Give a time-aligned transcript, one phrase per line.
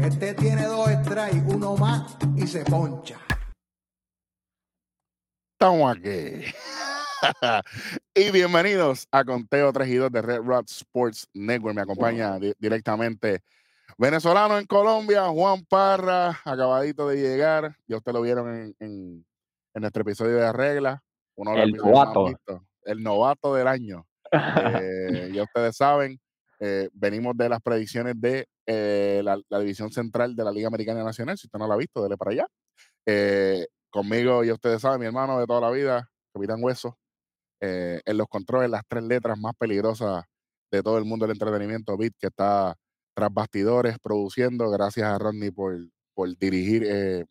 [0.00, 3.18] Este tiene dos strikes, uno más y se poncha.
[5.58, 6.44] Estamos aquí.
[8.14, 11.74] y bienvenidos a Conteo 3 y 2 de Red Rod Sports Network.
[11.76, 13.42] Me acompaña di- directamente
[13.96, 17.76] venezolano en Colombia, Juan Parra, acabadito de llegar.
[17.86, 19.24] Ya ustedes lo vieron en-
[19.74, 21.00] en nuestro episodio de reglas.
[21.36, 22.26] Uno de los El novato.
[22.84, 24.06] El novato del año.
[24.32, 26.18] Eh, ya ustedes saben,
[26.58, 31.04] eh, venimos de las predicciones de eh, la, la división central de la Liga Americana
[31.04, 31.36] Nacional.
[31.36, 32.46] Si usted no la ha visto, dele para allá.
[33.06, 36.96] Eh, conmigo, ya ustedes saben, mi hermano de toda la vida, Capitán Hueso,
[37.60, 40.24] en los controles, las tres letras más peligrosas
[40.72, 42.74] de todo el mundo del entretenimiento, Bit, que está
[43.14, 44.68] tras bastidores produciendo.
[44.70, 45.78] Gracias a Rodney por,
[46.14, 47.26] por dirigir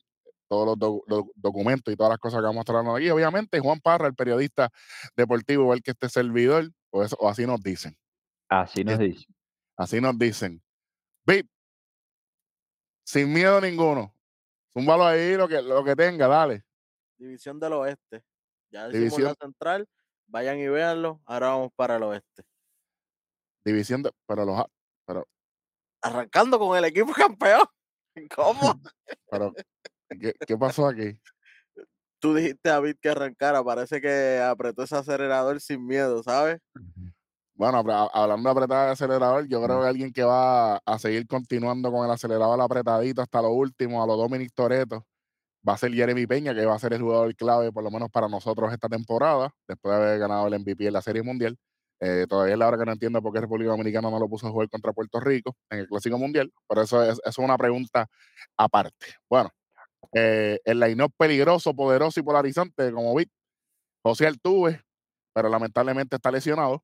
[0.51, 3.09] todos los doc- doc- documentos y todas las cosas que vamos a estar aquí.
[3.09, 4.69] Obviamente, Juan Parra, el periodista
[5.15, 7.97] deportivo, igual que este servidor, o, eso, o así nos dicen.
[8.49, 9.25] Así nos Es- dice.
[9.77, 10.61] Así nos dicen.
[11.25, 11.47] Bit,
[13.05, 14.13] sin miedo ninguno.
[14.77, 16.63] Zúmbalo ahí lo que, lo que tenga, dale.
[17.17, 18.23] División del Oeste.
[18.71, 19.87] Ya decimos División- la central.
[20.27, 21.21] Vayan y véanlo.
[21.25, 22.43] Ahora vamos para el oeste.
[23.65, 24.11] División de.
[24.27, 24.63] Pero los.
[25.05, 25.27] Pero,
[26.01, 27.65] Arrancando con el equipo campeón.
[28.35, 28.59] ¿Cómo?
[29.29, 29.53] pero
[30.19, 31.19] ¿qué, qué pasó aquí?
[32.19, 33.63] Tú dijiste a David que arrancara.
[33.63, 36.59] Parece que apretó ese acelerador sin miedo, ¿sabes?
[37.55, 37.77] Bueno,
[38.13, 42.05] hablando de apretar el acelerador, yo creo que alguien que va a seguir continuando con
[42.05, 45.05] el acelerador apretadito hasta lo último, a los Dominic Toreto,
[45.67, 48.09] va a ser Jeremy Peña, que va a ser el jugador clave, por lo menos
[48.09, 51.57] para nosotros esta temporada, después de haber ganado el MVP en la Serie Mundial.
[51.99, 54.47] Eh, todavía es la hora que no entiendo por qué República Dominicana no lo puso
[54.47, 57.57] a jugar contra Puerto Rico en el Clásico Mundial, pero eso es, eso es una
[57.59, 58.07] pregunta
[58.57, 59.05] aparte.
[59.29, 59.51] Bueno,
[60.13, 63.25] eh, el line-up peligroso, poderoso y polarizante, como vi,
[64.03, 64.81] José Altuve,
[65.33, 66.83] pero lamentablemente está lesionado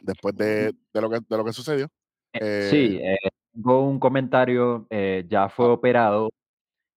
[0.00, 1.88] después de, de lo, que, de lo que sucedió.
[2.32, 3.16] Eh, sí, eh,
[3.52, 4.86] tengo un comentario.
[5.28, 6.30] ya fue operado.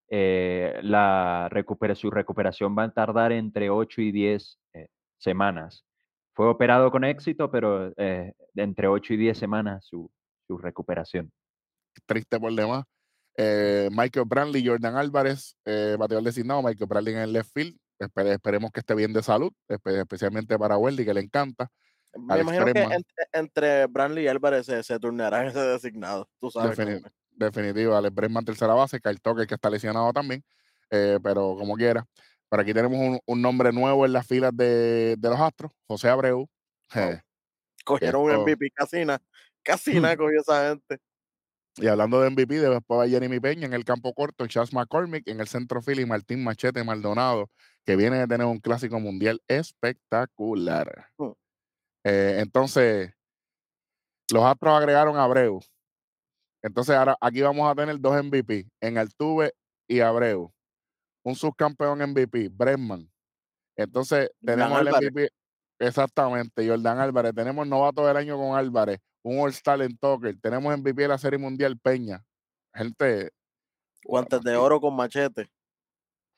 [0.10, 4.88] eh, la recupera- su recuperación va a tardar entre 8 y 10 eh,
[5.18, 5.84] semanas.
[6.36, 10.10] Fue operado con éxito, pero eh, entre 8 y 10 semanas su,
[10.48, 11.32] su recuperación.
[12.06, 12.84] triste por demás.
[13.38, 17.78] Eh, Michael Brantley, Jordan Álvarez, eh, bateador designado, Michael Brantley en el left field.
[18.00, 21.70] Espere- esperemos que esté bien de salud, espe- especialmente para Weldy, que le encanta.
[22.18, 23.04] Me Alex imagino que entre,
[23.34, 26.30] entre Brantley y Álvarez se, se turnarán ese designado.
[26.40, 26.78] Tú sabes.
[26.78, 27.14] Defini- cómo es.
[27.32, 30.44] definitivo, Alex Bregman tercera base, Kyle Tucker, que está lesionado también,
[30.92, 32.06] eh, pero como quiera.
[32.50, 36.08] Pero aquí tenemos un, un nombre nuevo en las filas de, de los Astros, José
[36.10, 36.48] Abreu.
[37.84, 39.22] Cogieron un MVP Casina.
[39.64, 41.00] Casina cogió esa gente.
[41.78, 45.42] Y hablando de MVP, después va Jeremy Peña en el campo corto, Chas McCormick en
[45.42, 47.50] el centro field y Martín Machete Maldonado,
[47.86, 51.10] que viene de tener un clásico mundial espectacular.
[51.18, 51.32] Hmm.
[52.06, 53.14] Eh, entonces,
[54.32, 55.60] los Astros agregaron a Abreu.
[56.64, 59.54] Entonces, ahora aquí vamos a tener dos MVP, en Altuve
[59.88, 60.52] y Abreu.
[61.24, 63.12] Un subcampeón MVP, Bregman.
[63.76, 65.12] Entonces, Jordan tenemos el Álvarez.
[65.12, 65.30] MVP,
[65.80, 67.36] exactamente, Jordan Álvarez.
[67.36, 70.40] Tenemos novato del año con Álvarez, un All-Star en Tucker.
[70.40, 72.24] Tenemos MVP de la Serie Mundial Peña.
[72.74, 73.32] Gente,
[74.04, 75.50] Guantes de oro con machete.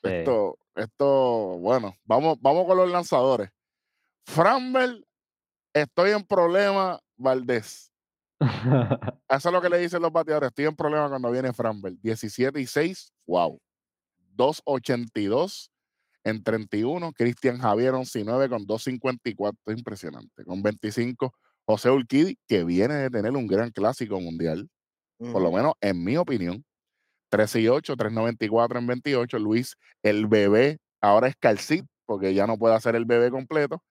[0.03, 0.09] Sí.
[0.09, 3.50] esto, esto, bueno, vamos, vamos con los lanzadores.
[4.25, 5.06] Framber,
[5.74, 7.92] estoy en problema, Valdés.
[9.30, 10.48] Eso es lo que le dicen los bateadores.
[10.48, 11.94] Estoy en problema cuando viene Framber.
[12.00, 13.59] 17 y 6, wow.
[14.38, 15.69] 2.82
[16.24, 17.12] en 31.
[17.12, 19.78] Cristian Javier 11 y 9 con 2.54.
[19.78, 20.46] Impresionante.
[20.46, 21.34] Con 25.
[21.68, 24.70] José Urquidi, que viene de tener un gran clásico mundial,
[25.18, 26.64] por lo menos en mi opinión.
[27.30, 29.38] 13 y 8, 3.94 en 28.
[29.38, 33.84] Luis, el bebé, ahora es Calcit, porque ya no puede hacer el bebé completo,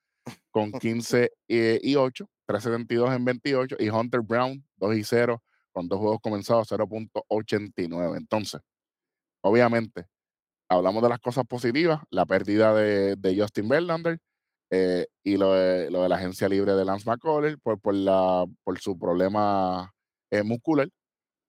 [0.51, 3.77] con 15 y, y 8, 3.72 en 28.
[3.79, 8.17] Y Hunter Brown, 2 y 0, con dos juegos comenzados, 0.89.
[8.17, 8.63] Entonces,
[9.43, 10.07] obviamente,
[10.71, 14.19] hablamos de las cosas positivas, la pérdida de, de Justin Verlander
[14.71, 18.45] eh, y lo de, lo de la agencia libre de Lance McCullers por, por, la,
[18.65, 19.93] por su problema
[20.31, 20.89] eh, muscular.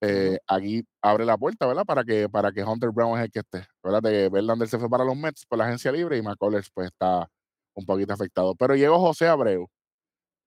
[0.01, 1.85] Eh, Aquí abre la puerta, ¿verdad?
[1.85, 3.67] Para que, para que Hunter Brown es el que esté.
[3.83, 4.01] ¿Verdad?
[4.03, 7.27] De Verlander se fue para los Mets por la agencia libre y McCullers pues está
[7.75, 8.55] un poquito afectado.
[8.55, 9.67] Pero llegó José Abreu,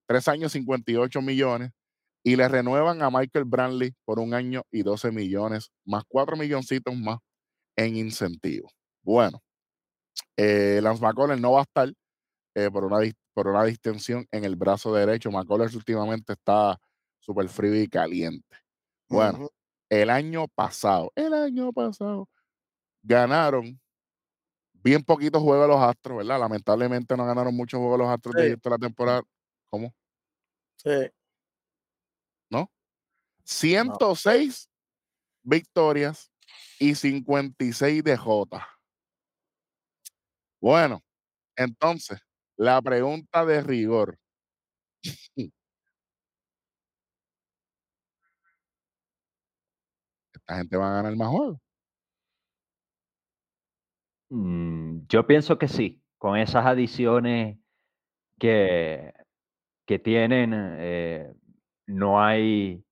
[0.07, 1.73] tres años, 58 millones,
[2.23, 6.95] y le renuevan a Michael Brantley por un año y 12 millones, más 4 milloncitos
[6.97, 7.19] más
[7.77, 8.73] en incentivos.
[9.03, 9.43] Bueno,
[10.37, 11.93] Lance McCullers no va a estar
[12.55, 12.99] eh, por, una,
[13.35, 15.31] por una distensión en el brazo derecho.
[15.31, 16.79] McCullers últimamente está
[17.19, 18.57] súper frío y caliente.
[19.09, 19.49] Bueno,
[19.89, 22.29] el año pasado, el año pasado,
[23.03, 23.81] ganaron
[24.75, 26.41] bien poquitos juegos de los Astros, ¿verdad?
[26.41, 28.49] Lamentablemente no ganaron muchos juegos los Astros de Sí.
[28.51, 29.23] Houston la temporada.
[29.71, 29.95] ¿Cómo?
[30.77, 31.11] Sí.
[32.51, 32.71] ¿No?
[33.45, 34.69] 106
[35.43, 36.31] victorias
[36.79, 38.65] y 56 derrotas.
[40.61, 41.03] Bueno,
[41.57, 42.21] entonces,
[42.61, 44.17] la pregunta de rigor.
[50.35, 51.59] Esta gente va a ganar más juegos.
[54.31, 57.59] Mm, yo pienso que sí, con esas adiciones
[58.41, 59.13] que,
[59.87, 61.33] que tienen, eh,
[61.87, 62.85] no hay,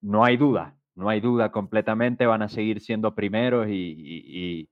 [0.00, 4.68] no hay duda, no hay duda, completamente van a seguir siendo primeros y,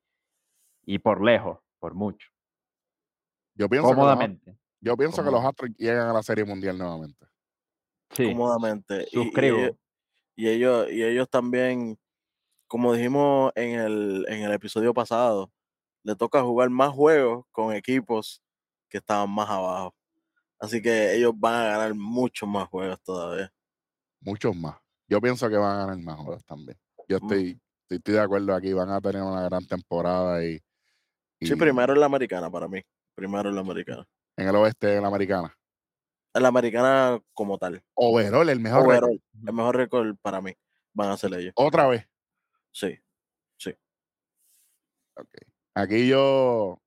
[0.87, 2.29] y- por lejos, por mucho,
[3.55, 4.57] Yo pienso, que los, cómodamente.
[4.81, 5.49] yo pienso que los cómodamente.
[5.67, 7.27] Astros llegan a la Serie Mundial nuevamente.
[8.11, 9.07] Sí, cómodamente.
[9.13, 9.59] Y- y suscribo.
[9.59, 9.77] ellos-
[10.37, 11.99] Y, ellos, y ellos también,
[12.67, 15.53] como dijimos en el, en el episodio pasado,
[16.03, 18.41] le toca jugar más juegos con equipos
[18.89, 19.95] que estaban más abajo.
[20.59, 23.53] Así que ellos van a ganar muchos más juegos todavía.
[24.21, 24.77] Muchos más.
[25.09, 26.79] Yo pienso que van a ganar más juegos también.
[27.09, 27.23] Yo Mm.
[27.25, 28.73] estoy, estoy, estoy de acuerdo aquí.
[28.73, 30.59] Van a tener una gran temporada y,
[31.43, 32.81] Sí, primero en la americana para mí.
[33.21, 34.09] Primero en la americana.
[34.39, 35.55] en el oeste en la americana.
[36.33, 37.85] En la americana como tal.
[37.93, 39.49] Overall, el mejor Overall, récord.
[39.49, 40.55] el mejor récord para mí
[40.95, 41.53] van a ser ellos.
[41.55, 42.09] Otra vez.
[42.73, 42.99] Sí.
[45.17, 45.29] Ok.
[45.75, 46.81] Aquí yo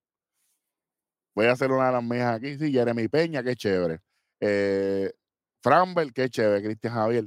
[1.35, 2.57] voy a hacer una de las mías aquí.
[2.57, 4.00] Sí, Jeremy Peña, qué chévere.
[4.39, 5.13] Eh,
[5.62, 6.63] Framber, qué chévere.
[6.63, 7.25] Cristian Javier.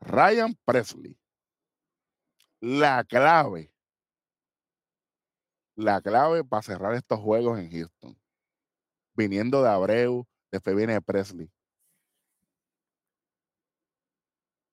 [0.00, 1.16] Ryan Presley.
[2.60, 3.69] La clave.
[5.80, 8.14] La clave para cerrar estos juegos en Houston.
[9.14, 11.50] Viniendo de Abreu, después viene Presley.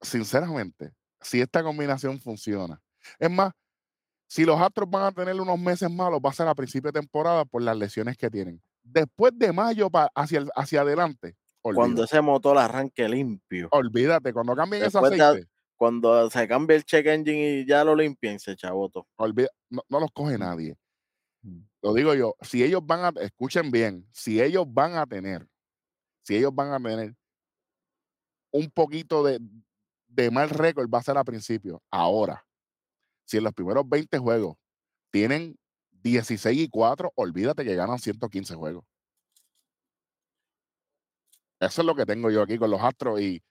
[0.02, 2.82] Sinceramente, si esta combinación funciona.
[3.18, 3.54] Es más,
[4.28, 7.00] si los Astros van a tener unos meses malos, va a ser a principio de
[7.00, 8.62] temporada por las lesiones que tienen.
[8.84, 13.70] Después de mayo hacia, el- hacia adelante, Cuando olvídate, ese motor arranque limpio.
[13.72, 18.40] olvídate, cuando cambien de- aceite, Cuando se cambie el check engine y ya lo limpien,
[18.40, 19.08] se chavoto.
[19.16, 20.76] olvida- no, no los coge nadie.
[21.82, 25.48] Lo digo yo, si ellos van a, escuchen bien, si ellos van a tener,
[26.24, 27.16] si ellos van a tener
[28.52, 29.40] un poquito de,
[30.08, 31.82] de mal récord, va a ser a principio.
[31.92, 32.46] Ahora,
[33.26, 34.58] si en los primeros 20 juegos
[35.12, 35.58] tienen
[35.92, 38.86] 16 y 4, olvídate que ganan 115 juegos.
[41.60, 43.44] Eso es lo que tengo yo aquí con los Astros y,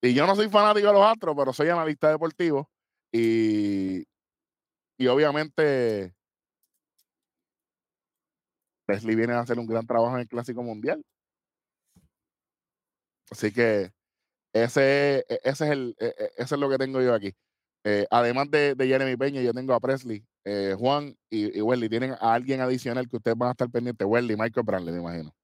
[0.00, 2.70] y yo no soy fanático de los Astros, pero soy analista deportivo
[3.12, 4.04] y,
[4.96, 6.14] y obviamente
[8.88, 11.04] Presley viene a hacer un gran trabajo en el Clásico Mundial.
[13.30, 13.90] Así que
[14.54, 17.34] ese, e- ese es el, e- e- eso es lo que tengo yo aquí.
[17.84, 21.90] Eh, además de, de Jeremy Peña, yo tengo a Presley, eh, Juan y, y Welly.
[21.90, 24.06] ¿Tienen a alguien adicional que ustedes van a estar pendientes?
[24.06, 25.34] Welly, Michael Brantley, me imagino.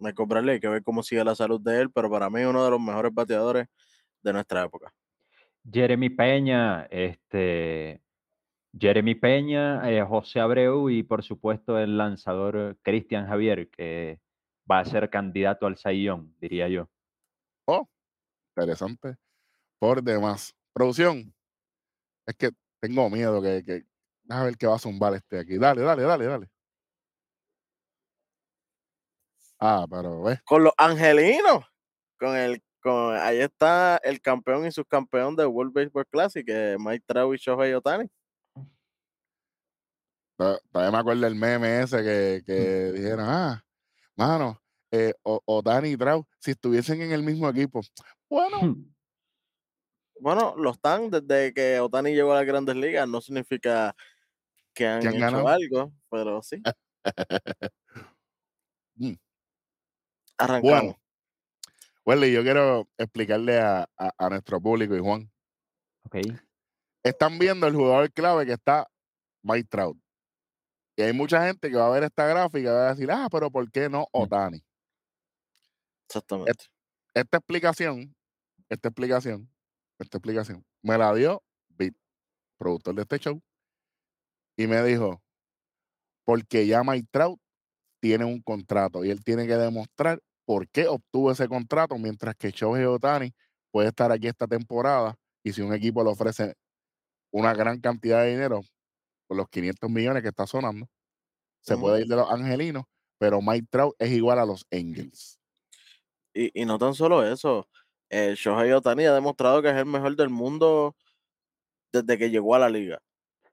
[0.00, 2.48] Michael Bradley, hay que ver cómo sigue la salud de él, pero para mí es
[2.48, 3.68] uno de los mejores bateadores
[4.20, 4.92] de nuestra época.
[5.70, 8.01] Jeremy Peña, este,
[8.78, 14.20] Jeremy Peña, eh, José Abreu y por supuesto el lanzador Cristian Javier, que
[14.70, 16.88] va a ser candidato al Sayón, diría yo.
[18.56, 19.16] Interesante.
[19.78, 20.54] Por demás.
[20.74, 21.34] Producción.
[22.26, 23.84] Es que tengo miedo que, que
[24.24, 25.58] déjame ver qué va a zumbar este aquí.
[25.58, 26.50] Dale, dale, dale, dale.
[29.58, 30.42] Ah, pero ves.
[30.42, 31.64] Con los angelinos,
[32.18, 36.78] con el, con, ahí está el campeón y subcampeón del World Baseball Classic, que es
[36.78, 38.08] Mike Trout y Shohei Otani.
[40.42, 43.64] To- Todavía me acuerdo el meme ese que, que dijeron, ah,
[44.16, 47.80] mano, eh, O- y Trout, si estuviesen en el mismo equipo.
[48.28, 48.76] Bueno,
[50.20, 53.94] Bueno, lo están desde que Otani llegó a las grandes ligas, no significa
[54.72, 55.48] que han, hecho ganado.
[55.48, 56.62] algo, pero sí.
[58.94, 59.14] Mm.
[60.38, 60.62] Arrancamos.
[60.82, 60.98] bueno.
[62.04, 65.32] Welly, yo quiero explicarle a, a- a nuestro público y Juan.
[66.04, 66.16] Ok.
[67.02, 68.86] Están viendo el jugador clave que está
[69.42, 69.96] Mike Trout.
[70.96, 73.28] Y hay mucha gente que va a ver esta gráfica y va a decir, ah,
[73.30, 74.62] pero ¿por qué no Otani?
[76.08, 76.66] Exactamente.
[77.14, 78.14] esta explicación,
[78.68, 79.50] esta explicación,
[79.98, 81.96] esta explicación, me la dio Bit,
[82.58, 83.42] productor de este show,
[84.56, 85.22] y me dijo,
[86.24, 87.40] porque ya Mike Trout
[88.00, 92.50] tiene un contrato y él tiene que demostrar por qué obtuvo ese contrato, mientras que
[92.50, 93.32] Shohei Otani
[93.70, 96.54] puede estar aquí esta temporada y si un equipo le ofrece
[97.30, 98.62] una gran cantidad de dinero,
[99.26, 100.88] por los 500 millones que está sonando,
[101.60, 102.84] se puede ir de los angelinos,
[103.18, 105.40] pero Mike Trout es igual a los Angels.
[106.34, 107.68] Y, y no tan solo eso,
[108.10, 110.94] eh, Shohei Otani ha demostrado que es el mejor del mundo
[111.92, 113.00] desde que llegó a la liga.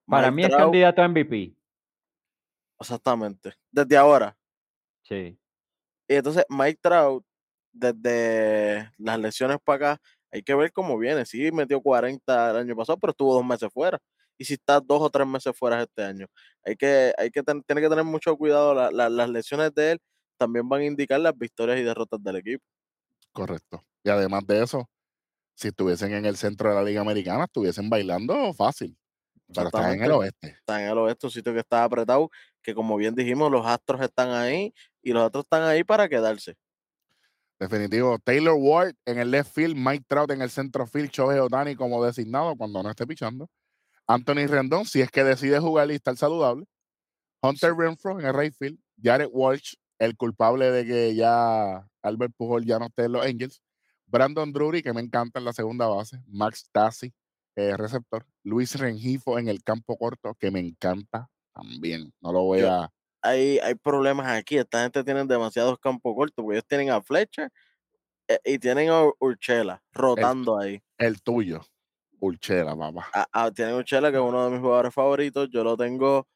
[0.06, 1.56] Para Mike mí es candidato a MVP.
[2.80, 4.36] exactamente, desde ahora.
[5.04, 5.40] Sí.
[6.08, 7.24] Y entonces Mike Trout,
[7.72, 11.26] desde las lesiones para acá, hay que ver cómo viene.
[11.26, 14.00] Sí, metió 40 el año pasado, pero estuvo dos meses fuera.
[14.40, 16.26] Y si está dos o tres meses fuera este año,
[16.66, 18.74] hay que, hay que ten- tiene que tener mucho cuidado.
[18.74, 20.00] La- la- las lesiones de él
[20.38, 22.64] también van a indicar las victorias y derrotas del equipo.
[23.34, 23.84] Correcto.
[24.04, 24.90] Y además de eso,
[25.56, 28.98] si estuviesen en el centro de la Liga Americana, estuviesen bailando fácil.
[29.54, 30.48] Pero están en el oeste.
[30.60, 32.30] Está en el oeste, un sitio que está apretado,
[32.62, 36.56] que como bien dijimos, los astros están ahí y los otros están ahí para quedarse.
[37.60, 38.18] Definitivo.
[38.20, 42.04] Taylor Ward en el left field, Mike Trout en el centro field, Shohei Otani como
[42.06, 43.50] designado cuando no esté pichando.
[44.10, 46.66] Anthony Rendón, si es que decide jugar y estar saludable.
[47.42, 48.80] Hunter Renfro en el right field.
[49.02, 53.62] Jared Walsh, el culpable de que ya Albert Pujol ya no esté en los Angels.
[54.08, 56.20] Brandon Drury, que me encanta en la segunda base.
[56.28, 57.14] Max Tassi,
[57.56, 58.26] eh, receptor.
[58.44, 62.12] Luis Rengifo en el campo corto, que me encanta también.
[62.20, 62.92] No lo voy a.
[63.22, 64.58] Hay, hay problemas aquí.
[64.58, 67.52] Esta gente tiene demasiados campos cortos, porque ellos tienen a Fletcher
[68.28, 70.82] eh, y tienen a Ur- Urchela rotando ahí.
[70.98, 71.62] El tuyo.
[72.20, 73.08] Urchela, papá.
[73.14, 75.50] A- a- tienen a Urchela, que es uno de mis jugadores favoritos.
[75.52, 76.28] Yo lo tengo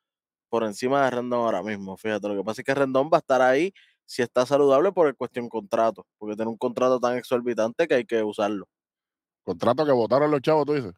[0.49, 1.97] por encima de Rendón ahora mismo.
[1.97, 3.73] Fíjate, lo que pasa es que Rendón va a estar ahí
[4.05, 8.05] si está saludable por el cuestión contrato, porque tiene un contrato tan exorbitante que hay
[8.05, 8.67] que usarlo.
[9.43, 10.93] Contrato que votaron los chavos, tú dices.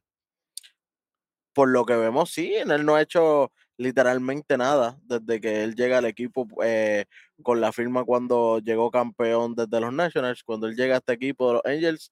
[1.54, 5.76] por lo que vemos, sí, en él no ha hecho literalmente nada desde que él
[5.76, 7.06] llega al equipo eh,
[7.44, 10.44] con la firma cuando llegó campeón desde los Nationals.
[10.44, 12.12] Cuando él llega a este equipo de los Angels,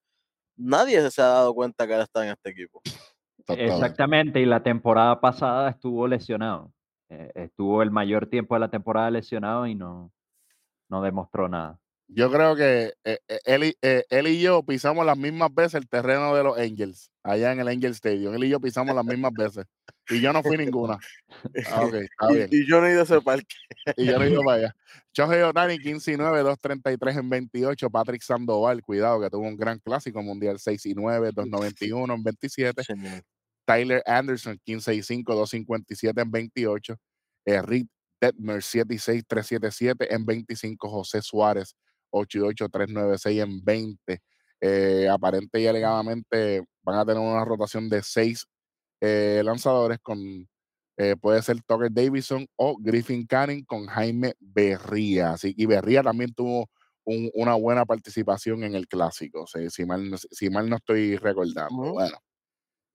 [0.55, 2.81] nadie se ha dado cuenta que él está en este equipo.
[3.39, 3.73] Exactamente.
[3.73, 6.71] Exactamente, y la temporada pasada estuvo lesionado.
[7.09, 10.11] Eh, estuvo el mayor tiempo de la temporada lesionado y no,
[10.89, 11.77] no demostró nada.
[12.07, 15.75] Yo creo que eh, eh, él, y, eh, él y yo pisamos las mismas veces
[15.75, 18.33] el terreno de los Angels, allá en el Angel Stadium.
[18.35, 19.65] Él y yo pisamos las mismas veces.
[20.09, 20.99] Y yo no fui ninguna.
[21.71, 22.49] Ah, ok, está y, bien.
[22.51, 23.55] y yo no he ido a ese parque.
[23.97, 24.75] Y yo no he ido para allá.
[25.13, 27.89] Shohei Otani, 15 y 9, 233 en 28.
[27.89, 32.83] Patrick Sandoval, cuidado, que tuvo un gran clásico mundial, 6 y 9, 291 en 27.
[32.83, 33.23] Señor.
[33.65, 36.97] Tyler Anderson, 15 y 5, 257 en 28.
[37.45, 37.87] Eh, Rick
[38.19, 40.89] Detmer, 7 y 6, 377 en 25.
[40.89, 41.75] José Suárez,
[42.13, 44.19] 8 y 8, 396 en 20.
[44.61, 48.45] Eh, aparente y alegadamente van a tener una rotación de 6
[49.01, 50.47] eh, lanzadores con
[50.95, 55.31] eh, puede ser Tucker Davidson o Griffin Canning con Jaime Berría.
[55.33, 56.69] Así, y Berría también tuvo
[57.03, 61.17] un- una buena participación en el clásico, si, si mal, no- si mal no estoy
[61.17, 61.75] recordando.
[61.81, 61.93] Ujú.
[61.95, 62.17] Bueno,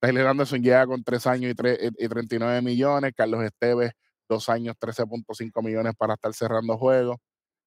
[0.01, 3.13] Tyler Anderson llega con 3 años y, tres- y- y 39 millones.
[3.17, 3.91] Carlos Esteves,
[4.29, 7.17] 2 años, 13.5 millones para estar cerrando juegos.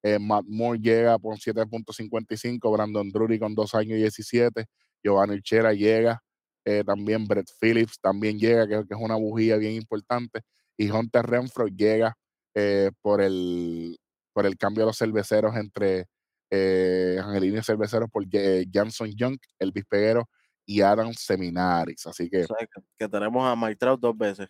[0.02, 2.72] Eh, Matt Moore llega por 7.55.
[2.72, 4.66] Brandon Drury con 2 años y 17.
[5.02, 6.22] Giovanni Urchera llega.
[6.64, 10.42] eh, también Brett Phillips también llega, que, es una bujía bien importante.
[10.76, 12.16] Y Hunter Renfro llega
[12.54, 13.98] eh, por, el,
[14.32, 16.06] por el cambio de los cerveceros entre
[16.50, 18.24] Angelino y Cerveceros por
[18.70, 20.28] Janson Young, el Peguero
[20.66, 22.06] y Adam Seminaris.
[22.06, 22.46] Así que O
[22.98, 24.48] que, tenemos a Mike dos veces.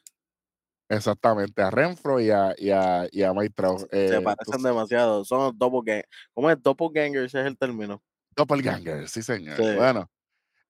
[0.89, 3.81] Exactamente a Renfro y a, y a, y a Mike Trout.
[3.81, 5.25] Se Eh, parecen entonces, demasiado.
[5.25, 6.09] Son doppelgangers.
[6.35, 6.63] ¿Cómo es?
[6.63, 8.03] Doppelgangers es el término.
[8.37, 9.57] Doppelganger, sí señor.
[9.57, 9.75] Sí.
[9.77, 10.11] Bueno,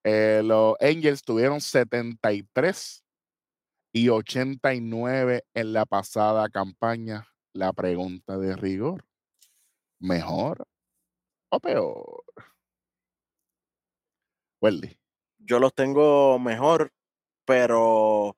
[0.05, 3.05] eh, los Angels tuvieron 73
[3.93, 7.29] y 89 en la pasada campaña.
[7.55, 9.05] La pregunta de rigor,
[10.01, 10.67] ¿mejor
[11.51, 12.25] o peor?
[14.63, 14.97] Welly.
[15.39, 16.93] Yo los tengo mejor,
[17.45, 18.37] pero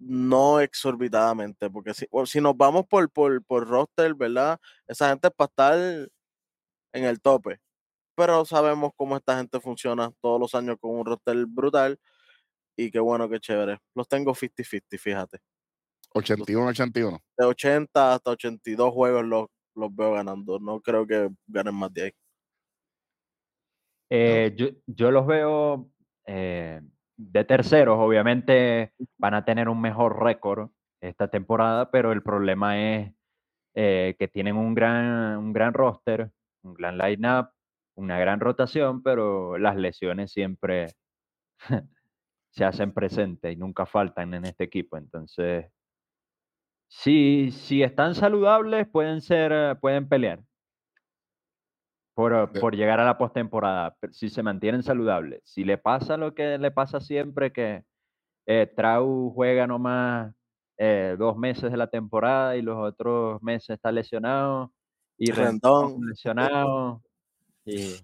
[0.00, 4.58] no exorbitadamente, porque si, si nos vamos por, por, por roster, ¿verdad?
[4.88, 6.08] Esa gente es para estar
[6.92, 7.60] en el tope,
[8.16, 11.98] pero sabemos cómo esta gente funciona todos los años con un roster brutal
[12.76, 13.78] y qué bueno, qué chévere.
[13.94, 15.38] Los tengo 50-50, fíjate.
[16.14, 17.20] 81-81.
[17.36, 22.02] De 80 hasta 82 juegos los, los veo ganando, no creo que ganen más de
[22.02, 22.12] ahí.
[24.12, 25.88] Eh, yo, yo los veo
[26.26, 26.80] eh,
[27.20, 30.70] de terceros, obviamente van a tener un mejor récord
[31.02, 33.12] esta temporada, pero el problema es
[33.74, 36.30] eh, que tienen un gran, un gran roster,
[36.62, 37.50] un gran line-up,
[37.94, 40.86] una gran rotación, pero las lesiones siempre
[42.50, 44.96] se hacen presentes y nunca faltan en este equipo.
[44.96, 45.66] Entonces,
[46.88, 50.40] si, si están saludables, pueden ser, pueden pelear
[52.20, 55.40] por, eh, por llegar a la postemporada, si se mantienen saludables.
[55.44, 57.82] Si le pasa lo que le pasa siempre, que
[58.46, 60.34] eh, Trau juega nomás
[60.76, 64.70] eh, dos meses de la temporada y los otros meses está lesionado,
[65.16, 67.02] y Rendón lesionado,
[67.64, 67.96] y-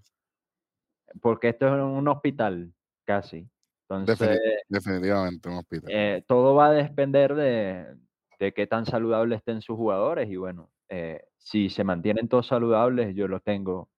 [1.20, 2.72] porque esto es un hospital,
[3.04, 3.46] casi.
[3.88, 5.90] Entonces, Defini- definitivamente un hospital.
[5.92, 7.96] eh, todo va a depender de,
[8.38, 13.14] de qué tan saludables estén sus jugadores y bueno, eh, si se mantienen todos saludables,
[13.14, 13.88] yo los tengo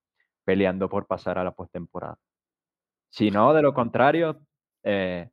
[0.49, 2.17] peleando por pasar a la postemporada.
[3.11, 4.41] Si no, de lo contrario,
[4.83, 5.29] eh,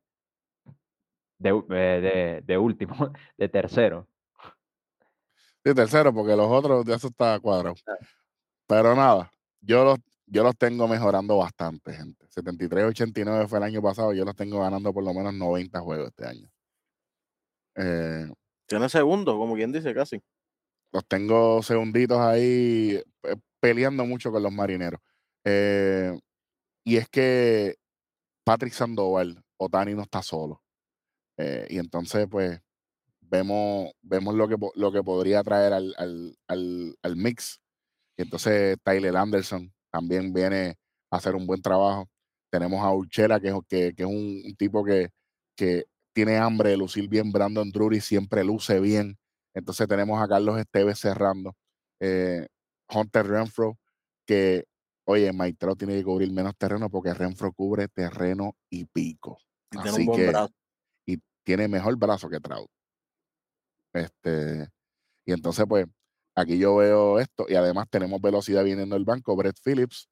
[1.38, 2.94] de, eh, de- de último,
[3.38, 4.06] de tercero.
[5.64, 7.76] Sí, tercero, porque los otros de eso está cuadrado.
[7.86, 7.94] Ah.
[8.66, 9.32] Pero nada,
[9.62, 12.26] yo los, yo los tengo mejorando bastante, gente.
[12.28, 16.26] 73-89 fue el año pasado, yo los tengo ganando por lo menos 90 juegos este
[16.26, 16.46] año.
[17.76, 18.30] Eh,
[18.66, 20.20] Tiene segundo, como quien dice, casi.
[20.92, 25.00] Los tengo segunditos ahí pe- peleando mucho con los marineros.
[25.44, 26.18] Eh,
[26.84, 27.76] y es que
[28.44, 30.62] Patrick Sandoval, Otani no está solo.
[31.38, 32.60] Eh, y entonces, pues,
[33.20, 36.36] vemos, vemos lo, que, lo que podría traer al, al,
[37.02, 37.60] al, mix.
[38.16, 40.76] Y entonces Tyler Anderson también viene
[41.10, 42.08] a hacer un buen trabajo.
[42.50, 45.10] Tenemos a Urchela, que, es- que, que es un, un tipo que,
[45.56, 47.32] que tiene hambre de lucir bien.
[47.32, 49.18] Brandon Drury siempre luce bien.
[49.56, 51.56] Entonces tenemos a Carlos Esteves cerrando.
[51.98, 52.46] Eh,
[52.92, 53.78] Hunter Renfro,
[54.26, 54.66] que,
[55.06, 59.38] oye, Trout tiene que cubrir menos terreno porque Renfro cubre terreno y pico.
[59.72, 60.54] Y tiene Así un buen que, brazo.
[61.06, 62.68] y tiene mejor brazo que Trout.
[63.94, 64.68] Este,
[65.24, 65.86] y entonces, pues,
[66.34, 70.06] aquí yo veo esto, y además tenemos velocidad viniendo del banco, Brett Phillips,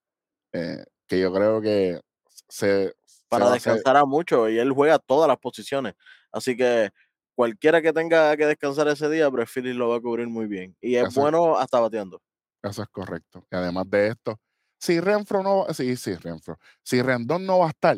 [0.54, 2.00] eh, que yo creo que
[2.48, 2.94] se,
[3.28, 5.94] Para descansar a mucho y él juega todas las posiciones.
[6.32, 6.90] Así que
[7.34, 10.76] cualquiera que tenga que descansar ese día, Brett Phillips lo va a cubrir muy bien.
[10.80, 12.20] Y es Eso- bueno hasta bateando.
[12.62, 13.46] Eso es correcto.
[13.50, 14.40] Y además de esto,
[14.78, 17.96] si Renfro no, sí, sí, Renfro, si Rendón no va a estar,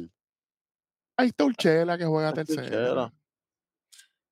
[1.16, 3.12] ahí está Urchela que juega tercera.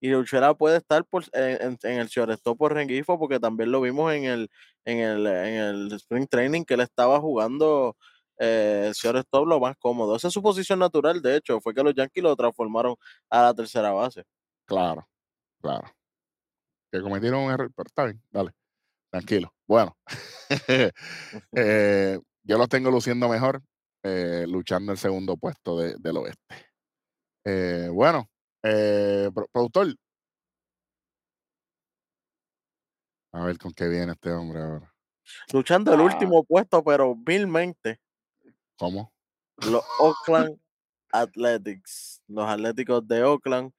[0.00, 4.12] Y Urchela puede estar por, en, en- el shortstop por Rengifo porque también lo vimos
[4.12, 4.50] en el,
[4.84, 7.96] en el, en el Spring Training que él estaba jugando
[8.38, 10.16] eh, shortstop lo más cómodo.
[10.16, 12.96] Esa es su posición natural, de hecho, fue que los Yankees lo transformaron
[13.30, 14.24] a la tercera base.
[14.66, 15.06] Claro,
[15.60, 15.86] claro.
[16.90, 18.52] Que cometieron un error, pero está bien, dale,
[19.10, 19.52] tranquilo.
[19.66, 19.96] Bueno,
[21.56, 23.62] eh, yo los tengo luciendo mejor,
[24.02, 26.54] eh, luchando el segundo puesto de- del oeste.
[27.44, 28.28] Eh, bueno,
[28.62, 29.94] pro- productor.
[33.32, 34.94] A ver con qué viene este hombre ahora.
[35.52, 36.04] Luchando el Ah.
[36.04, 38.00] último puesto, pero vilmente,
[38.76, 39.12] ¿Cómo?
[39.56, 40.58] los Oakland
[41.12, 43.72] Athletics, los Atléticos de Oakland.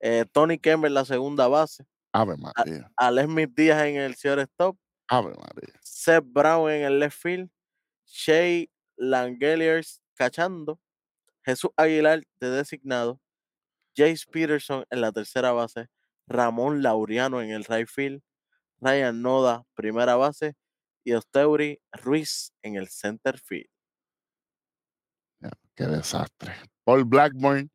[0.00, 4.76] Eh, Tony Kemmer la segunda base, Ave María, Alex Smith Díaz en el shortstop,
[5.08, 5.74] Ave María.
[5.82, 7.50] Seth Brown en el left field,
[8.06, 10.80] Shea Langeliers cachando,
[11.44, 13.20] Jesús Aguilar de designado,
[13.96, 15.88] Jace Peterson en la tercera base,
[16.26, 18.22] Ramón Laureano en el right field,
[18.80, 20.54] Ryan Noda primera base.
[21.02, 23.70] Y Osteuri Ruiz en el center field.
[25.74, 26.52] Qué desastre.
[26.84, 27.70] Paul Blackburn,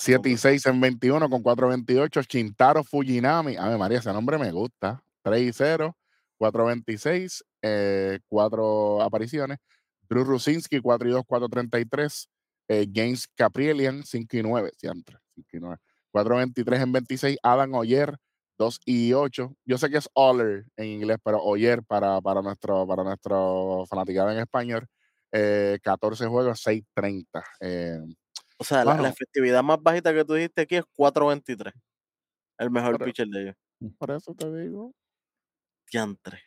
[0.00, 2.26] 7 y 6 en 21 con 4.28.
[2.26, 3.56] Shintaro Fujinami.
[3.56, 5.02] Ave María, ese nombre me gusta.
[5.22, 5.94] 3 y 0,
[6.38, 9.58] 4.26, eh, 4 apariciones.
[10.08, 12.28] Drew Rusinski, 4 y 2, 4.33.
[12.68, 14.72] Eh, James Caprielian, 5 y 9.
[14.78, 15.76] Siempre, 5 y 9.
[16.14, 17.38] 4.23 en 26.
[17.42, 18.16] Adam Oyer,
[18.56, 19.54] 2 y 8.
[19.66, 24.30] Yo sé que es Oller en inglés, pero Oyer para, para, nuestro, para nuestro fanaticado
[24.30, 24.86] en español.
[25.30, 27.44] Eh, 14 juegos, 6.30.
[27.60, 27.98] Eh,
[28.60, 31.72] O sea, la, efectividad más bajita que tú dijiste aquí es 4.23.
[32.58, 33.04] El mejor Correcto.
[33.06, 33.56] pitcher de ellos.
[33.96, 34.92] por eso te digo.
[35.90, 36.42] Diantre.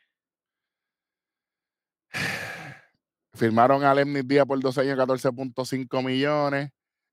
[3.34, 6.70] Firmaron a Lemnis Díaz por dos años, 14.5 millones.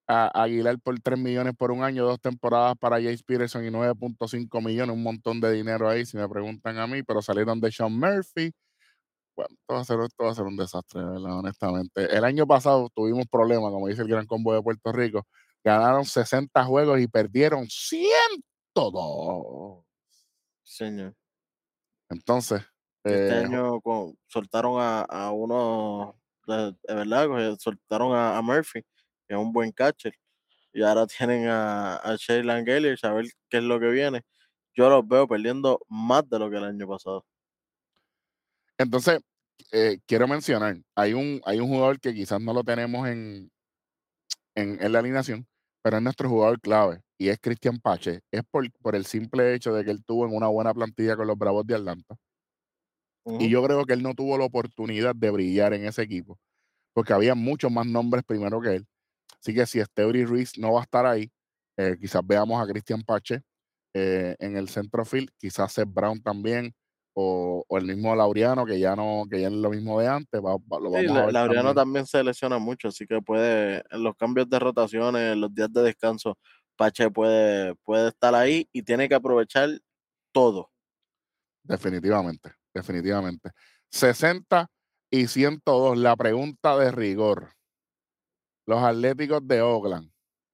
[0.07, 4.63] A Aguilar por 3 millones por un año, dos temporadas para Jace Peterson y 9.5
[4.63, 7.99] millones, un montón de dinero ahí, si me preguntan a mí, pero salieron de Sean
[7.99, 8.53] Murphy.
[9.41, 11.39] Bueno, esto va a ser, esto va a ser un desastre, de ¿verdad?
[11.39, 12.17] honestamente.
[12.17, 15.27] El año pasado tuvimos problemas, como dice el Gran Combo de Puerto Rico.
[15.65, 19.85] Ganaron 60 juegos y perdieron 102.
[20.65, 21.15] Señor.
[22.09, 22.63] Entonces,
[23.09, 28.83] Este eh, año con- soltaron a, a uno, de, de verdad, soltaron a, a Murphy,
[29.27, 30.15] que es un buen catcher.
[30.73, 34.23] Y ahora tienen a, a Shea Langeliers a ver qué es lo que viene.
[34.75, 37.27] Yo los veo perdiendo más de lo que el año pasado.
[38.81, 39.21] Entonces,
[39.73, 43.51] eh, quiero mencionar, hay un, hay un jugador que quizás no lo tenemos en,
[44.55, 45.47] en, en la alineación,
[45.83, 48.21] pero es nuestro jugador clave y es Cristian Pache.
[48.31, 51.27] Es por, por el simple hecho de que él tuvo en una buena plantilla con
[51.27, 52.17] los Bravos de Atlanta.
[53.39, 56.39] Y yo creo que él no tuvo la oportunidad de brillar en ese equipo,
[56.95, 58.87] porque había muchos más nombres primero que él.
[59.39, 61.31] Así que si Esteuri Ruiz no va a estar ahí,
[61.77, 63.43] eh, quizás veamos a Cristian Pache
[63.95, 66.75] eh, en el centro field, quizás Seth Brown también,
[67.15, 70.41] o, o el mismo Laureano, que ya no, que ya es lo mismo de antes,
[70.41, 71.75] va- va- lo Sí, vamos a ver Laureano también.
[71.75, 75.73] también se lesiona mucho, así que puede, en los cambios de rotaciones, en los días
[75.73, 76.39] de descanso,
[76.77, 79.69] Pache puede, puede estar ahí y tiene que aprovechar
[80.33, 80.71] todo.
[81.63, 83.51] Definitivamente, definitivamente.
[83.91, 84.69] 60
[85.11, 87.53] y 102, la pregunta de rigor.
[88.67, 90.11] Los Atléticos de Oakland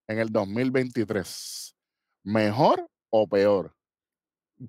[0.09, 1.77] en el 2023,
[2.25, 3.75] ¿mejor o peor?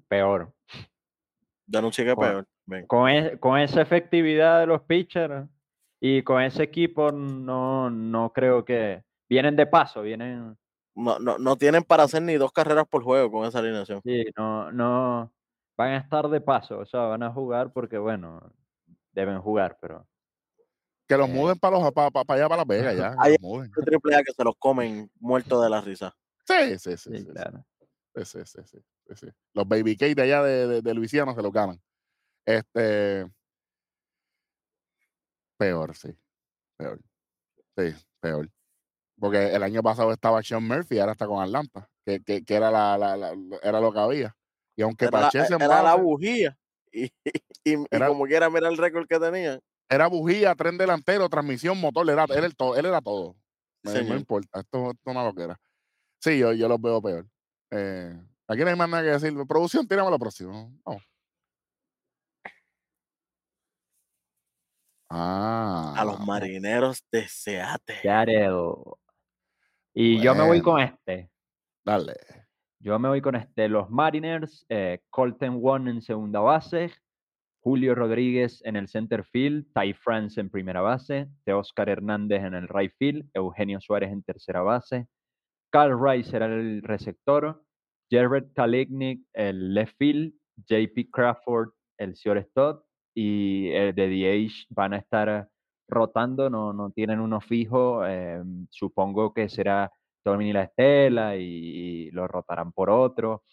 [0.09, 0.53] Peor.
[1.91, 2.87] Sé qué Bueno, peor.
[2.87, 5.47] Con, e- con esa efectividad de los pitchers
[5.99, 9.03] y con ese equipo, no, no creo que.
[9.29, 10.57] Vienen de paso, vienen.
[10.95, 14.01] No, no, no tienen para hacer ni dos carreras por juego con esa alineación.
[14.03, 15.33] Sí, no, no.
[15.77, 18.41] Van a estar de paso, o sea, van a jugar porque, bueno,
[19.11, 20.07] deben jugar, pero.
[21.07, 21.33] Que los Eh.
[21.33, 23.15] muden para los para, allá, para Las Vegas, ya.
[23.75, 26.15] De triple A que se los comen muertos de la risa.
[26.45, 26.97] Sí, sí, sí.
[26.97, 27.31] Sí, sí, sí.
[27.33, 27.65] claro.
[28.15, 29.33] Sí, sí, sí, sí, sí, sí.
[29.53, 31.81] Los baby cake de allá de, de, de Luisiana se lo ganan.
[32.45, 33.25] Este.
[35.57, 36.15] Peor, sí.
[36.77, 36.99] Peor.
[37.77, 38.49] Sí, peor.
[39.19, 42.69] Porque el año pasado estaba Sean Murphy, ahora está con Atlanta, que, que, que era,
[42.69, 44.35] la, la- la- era lo que había.
[44.75, 46.57] Y aunque Era, la- Pache se era la bujía.
[46.89, 47.03] Y,
[47.65, 49.59] y, y Era- como quiera, mira el récord que tenían.
[49.89, 53.35] era bujía, tren delantero, transmisión, motor, era, era el todo, él era todo.
[53.83, 54.17] No Señor.
[54.17, 55.59] importa, esto, esto no lo que era.
[56.21, 57.27] Sí, yo, yo los veo peor.
[57.71, 59.33] Eh, aquí no hay más nada que decir.
[59.47, 60.69] Producción, tiramos la próxima.
[60.83, 61.03] Vamos.
[65.09, 65.93] Ah.
[65.95, 68.01] A los marineros de Seattle.
[68.01, 68.73] Seattle.
[69.93, 71.31] Y yo me voy con este.
[71.83, 72.15] Dale.
[72.79, 73.69] Yo me voy con este.
[73.69, 76.91] Los Mariners, eh, Colton Wong en segunda base,
[77.61, 82.67] Julio Rodríguez en el center field, Ty France en primera base, Oscar Hernández en el
[82.67, 85.07] right field, Eugenio Suárez en tercera base,
[85.69, 87.63] Carl Rice será el receptor,
[88.09, 90.33] Jared Kalignik el left field,
[90.67, 95.49] JP Crawford el shortstop y el de DH van a estar
[95.89, 99.91] rotando, no, no tienen uno fijo, eh, supongo que será
[100.23, 101.43] Tommy La Estela y,
[102.07, 103.43] y lo rotarán por otro.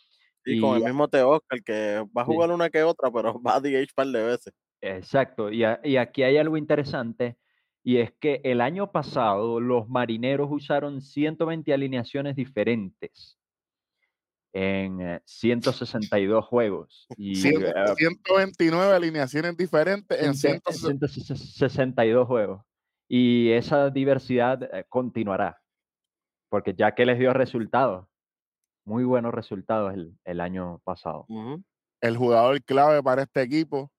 [0.45, 2.33] Y con el mismo Teo Oscar, que va a Sí.
[2.33, 4.53] jugar una que otra, pero va a DH par de veces.
[4.83, 7.39] Exacto, y, a- y aquí hay algo interesante,
[7.83, 13.39] y es que el año pasado los marineros usaron 120 alineaciones diferentes
[14.57, 17.07] en eh, 162 juegos.
[17.17, 21.09] Y Cien- eh, 129 alineaciones diferentes en 100 160.
[21.09, 22.63] 162 juegos.
[23.09, 25.61] Y esa diversidad eh, continuará,
[26.49, 28.07] porque ya que les dio resultados,
[28.87, 31.27] muy buenos resultados el, el año pasado.
[32.01, 33.91] El jugador clave para este equipo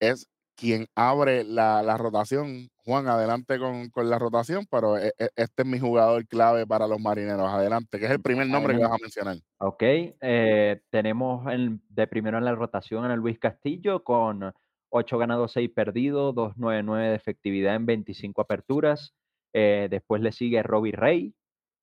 [0.00, 0.28] es
[0.62, 2.68] quien abre la, la rotación.
[2.84, 6.86] Juan, adelante con, con la rotación, pero e- e- este es mi jugador clave para
[6.86, 7.48] los marineros.
[7.48, 9.36] Adelante, que es el primer nombre que vas a mencionar.
[9.58, 14.52] Ok, eh, tenemos en- de primero en la rotación a Luis Castillo con
[14.90, 19.14] 8 ganados, 6 perdidos, 2.99 de efectividad en 25 aperturas.
[19.52, 21.34] Eh, después le sigue Robbie Rey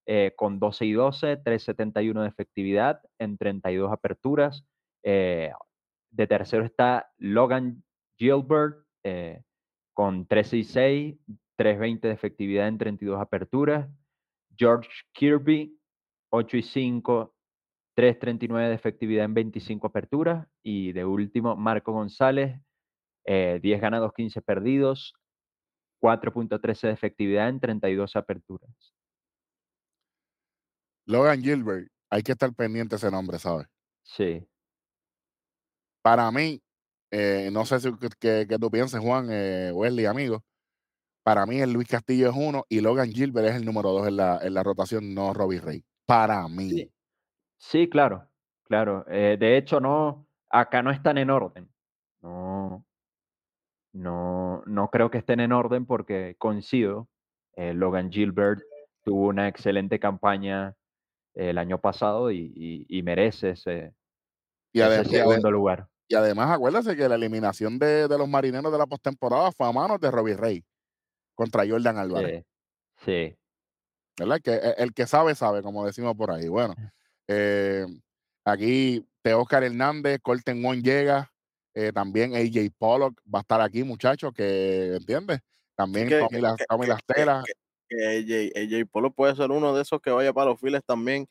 [0.05, 4.63] eh, con 12 y 12, 3.71 de efectividad en 32 aperturas.
[5.03, 5.51] Eh,
[6.11, 7.83] de tercero está Logan
[8.19, 9.41] Gilbert eh,
[9.93, 11.15] con 13 y 6,
[11.57, 13.89] 3.20 de efectividad en 32 aperturas.
[14.57, 15.79] George Kirby,
[16.31, 17.35] 8 y 5,
[17.95, 20.47] 3.39 de efectividad en 25 aperturas.
[20.61, 22.59] Y de último, Marco González,
[23.25, 25.13] eh, 10 ganados, 15 perdidos,
[26.01, 28.93] 4.13 de efectividad en 32 aperturas.
[31.05, 33.67] Logan Gilbert, hay que estar pendiente ese nombre, ¿sabes?
[34.03, 34.47] Sí,
[36.01, 36.61] Para mí,
[37.11, 40.43] eh, no sé si qué, qué- qué tú piensas, Juan, eh, Wesley, amigo.
[41.23, 44.17] Para mí, el Luis Castillo es uno y Logan Gilbert es el número dos en
[44.17, 45.83] la, en la rotación, no Robbie Rey.
[46.05, 46.69] Para mí.
[46.69, 46.91] Sí.
[47.57, 48.27] sí, claro,
[48.63, 49.05] claro.
[49.07, 51.69] Eh, de hecho, no, acá no están en orden.
[52.21, 52.85] No,
[53.93, 57.07] no, no creo que estén en orden porque coincido.
[57.55, 58.61] eh, Logan Gilbert
[59.03, 60.75] tuvo una excelente campaña
[61.33, 63.93] el año pasado y, y- y merece ese,
[64.71, 65.87] Y, ese segundo lugar.
[66.09, 69.71] Y además, acuérdate que la eliminación de, de los marineros de la postemporada fue a
[69.71, 70.65] manos de Robbie Rey
[71.35, 72.43] contra Jordan Álvarez.
[72.97, 73.35] Sí, sí.
[74.19, 74.41] ¿verdad?
[74.43, 76.47] Que e- el que sabe, sabe, como decimos por ahí.
[76.49, 76.75] Bueno,
[77.27, 77.85] eh,
[78.43, 81.31] aquí Oscar Hernández, Colton Wong llega,
[81.75, 85.39] eh, también AJ Pollock va a estar aquí, muchachos, que entiendes.
[85.75, 87.45] También que- Tommy, La- que- Tommy que- Las Telas.
[87.91, 91.27] AJ, AJ Polo puede ser uno de esos que vaya para los files también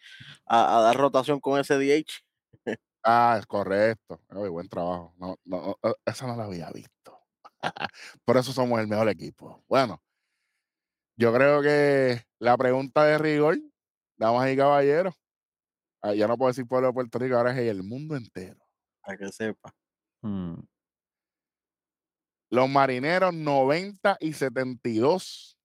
[0.47, 2.23] a, a dar rotación con ese DH.
[3.05, 4.21] Ah, es correcto.
[4.31, 5.15] Oye, buen trabajo.
[5.19, 7.19] No, no, no, esa no la había visto.
[8.25, 9.65] por eso somos el mejor equipo.
[9.69, 10.03] Bueno,
[11.17, 13.59] yo creo que la pregunta de rigor,
[14.17, 15.15] damas y caballeros,
[16.03, 18.61] ah, ya no puedo decir pueblo de Puerto Rico, ahora es el mundo entero.
[19.03, 19.73] Para que sepa.
[20.23, 20.61] Mm.
[22.51, 25.59] Los marineros 90 y 72.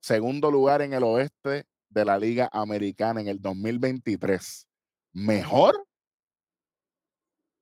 [0.00, 4.66] Segundo lugar en el oeste de la Liga Americana en el 2023.
[5.12, 5.86] ¿Mejor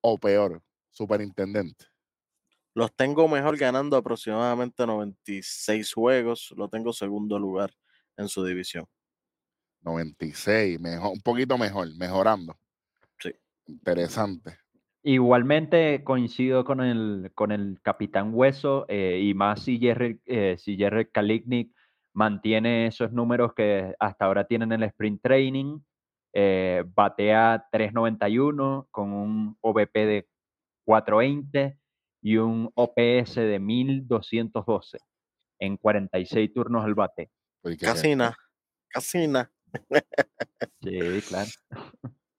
[0.01, 1.85] o peor, superintendente?
[2.73, 6.53] Los tengo mejor ganando aproximadamente 96 juegos.
[6.55, 7.71] Lo tengo segundo lugar
[8.17, 8.87] en su división.
[9.81, 12.57] 96, mejor, un poquito mejor, mejorando.
[13.19, 13.31] Sí.
[13.65, 14.57] Interesante.
[15.03, 20.77] Igualmente coincido con el, con el capitán Hueso eh, y más si Jerry, eh, si
[20.77, 21.73] Jerry Kalignik
[22.13, 25.79] mantiene esos números que hasta ahora tienen en el sprint training.
[26.33, 30.29] Eh, batea 391 con un OVP de
[30.85, 31.77] 420
[32.21, 34.99] y un OPS de 1212
[35.59, 37.31] en 46 turnos al bate.
[37.63, 38.19] Uy, qué Casi bien.
[38.19, 38.37] nada.
[38.89, 39.51] Casi nada.
[40.81, 41.49] Sí, claro.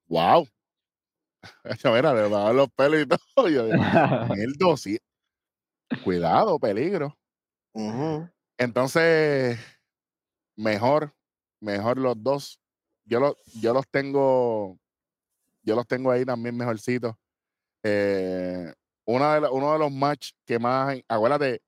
[0.08, 0.46] Wow.
[1.84, 3.48] Mira, le bajan los pelos y todo.
[3.48, 5.00] Yo, 1200.
[6.04, 7.18] Cuidado, peligro.
[8.58, 9.58] Entonces,
[10.56, 11.14] mejor,
[11.60, 12.61] mejor los dos.
[13.04, 14.78] Yo, los yo los tengo,
[15.62, 17.14] yo los tengo ahí también mejorcitos.
[17.82, 18.72] Eh,
[19.06, 21.62] una de la- uno de los matches que más, acuérdate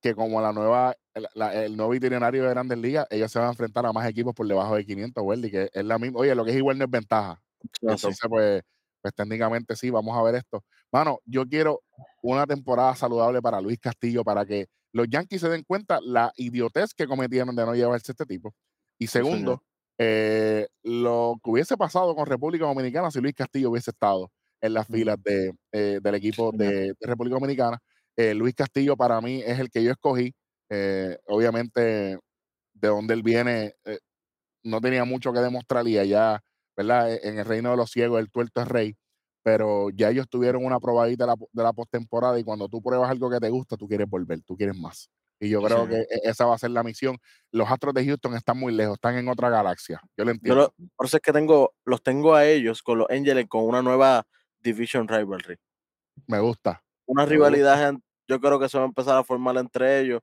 [0.00, 3.48] que como la nueva, el, la- el nuevo itinerario de Grandes Ligas, ellos se van
[3.48, 6.20] a enfrentar a más equipos por debajo de 500, Weldy, que es la misma.
[6.20, 7.32] Oye, lo que es igual no es ventaja.
[7.32, 7.78] Ah, sí.
[7.82, 8.62] Entonces, pues,
[9.02, 10.64] pues técnicamente sí, vamos a ver esto.
[10.90, 11.82] Mano, yo quiero
[12.22, 16.94] una temporada saludable para Luis Castillo, para que los Yankees se den cuenta la idiotez
[16.94, 18.54] que cometieron de no llevarse este tipo.
[18.98, 19.62] Y segundo,
[20.00, 24.32] eh, lo que hubiese pasado con República Dominicana si Luis Castillo hubiese estado
[24.62, 27.78] en las filas de, eh, del equipo de, de República Dominicana.
[28.16, 30.34] Eh, Luis Castillo para mí es el que yo escogí.
[31.26, 32.18] Obviamente,
[32.74, 33.74] de donde él viene,
[34.64, 36.40] no tenía mucho que demostrar y allá,
[36.76, 37.12] ¿verdad?
[37.12, 38.96] E- En el reino de los ciegos, el tuerto es rey,
[39.42, 43.10] pero ya ellos tuvieron una probadita de la, de la postemporada y cuando tú pruebas
[43.10, 45.10] algo que te gusta, tú quieres volver, tú quieres más.
[45.42, 47.16] Y yo creo que e- esa va a ser la misión.
[47.50, 50.00] Los Astros de Houston están muy lejos, están en otra galaxia.
[50.16, 50.60] Yo lo Yo entiendo.
[50.78, 53.80] lo- por eso es que tengo, los tengo a ellos con los Angels con una
[53.80, 54.26] nueva
[54.60, 55.56] Division Rivalry.
[56.26, 56.82] Me gusta.
[57.06, 57.94] Una Me rivalidad,
[58.28, 60.20] yo creo que se va a empezar a formar entre ellos,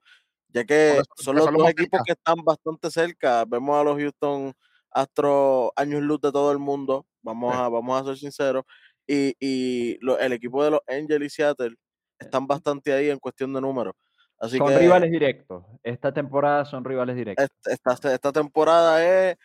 [0.49, 3.43] ya que eso- son los dos equipos que están bastante cerca.
[3.45, 4.53] Vemos a los Houston
[4.91, 7.59] Astros años luz de todo el mundo, vamos, Sí.
[7.61, 8.63] a, vamos a ser sinceros,
[9.07, 11.75] y, y lo- el equipo de los Angels y Seattle
[12.19, 13.93] están bastante ahí en cuestión de números.
[14.39, 15.63] Así son que rivales directos.
[15.83, 17.49] Esta temporada son rivales directos.
[17.65, 19.37] esta, esta, esta temporada es,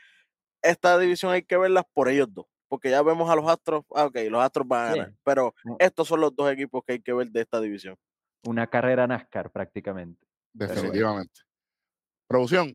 [0.63, 4.05] esta división hay que verlas por ellos dos, porque ya vemos a los Astros, ah,
[4.07, 4.99] ok, los Astros van a Sí.
[4.99, 7.97] ganar, pero estos son los dos equipos que hay que ver de esta división.
[8.45, 10.27] Una carrera NASCAR prácticamente.
[10.53, 10.75] bueno.
[10.75, 11.41] Definitivamente.
[12.29, 12.75] Producción.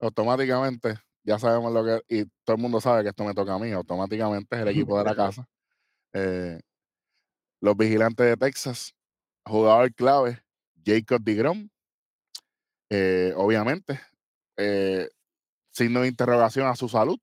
[0.00, 3.58] Automáticamente, ya sabemos lo que, y todo el mundo sabe que esto me toca a
[3.58, 5.48] mí, automáticamente es el equipo de la casa.
[6.12, 6.60] Eh,
[7.60, 8.94] los vigilantes de Texas,
[9.46, 10.42] jugador clave,
[10.84, 11.68] Jacob DeGrom.
[12.90, 14.00] Eh, obviamente,
[14.56, 15.08] eh,
[15.70, 17.18] signo de interrogación a su salud,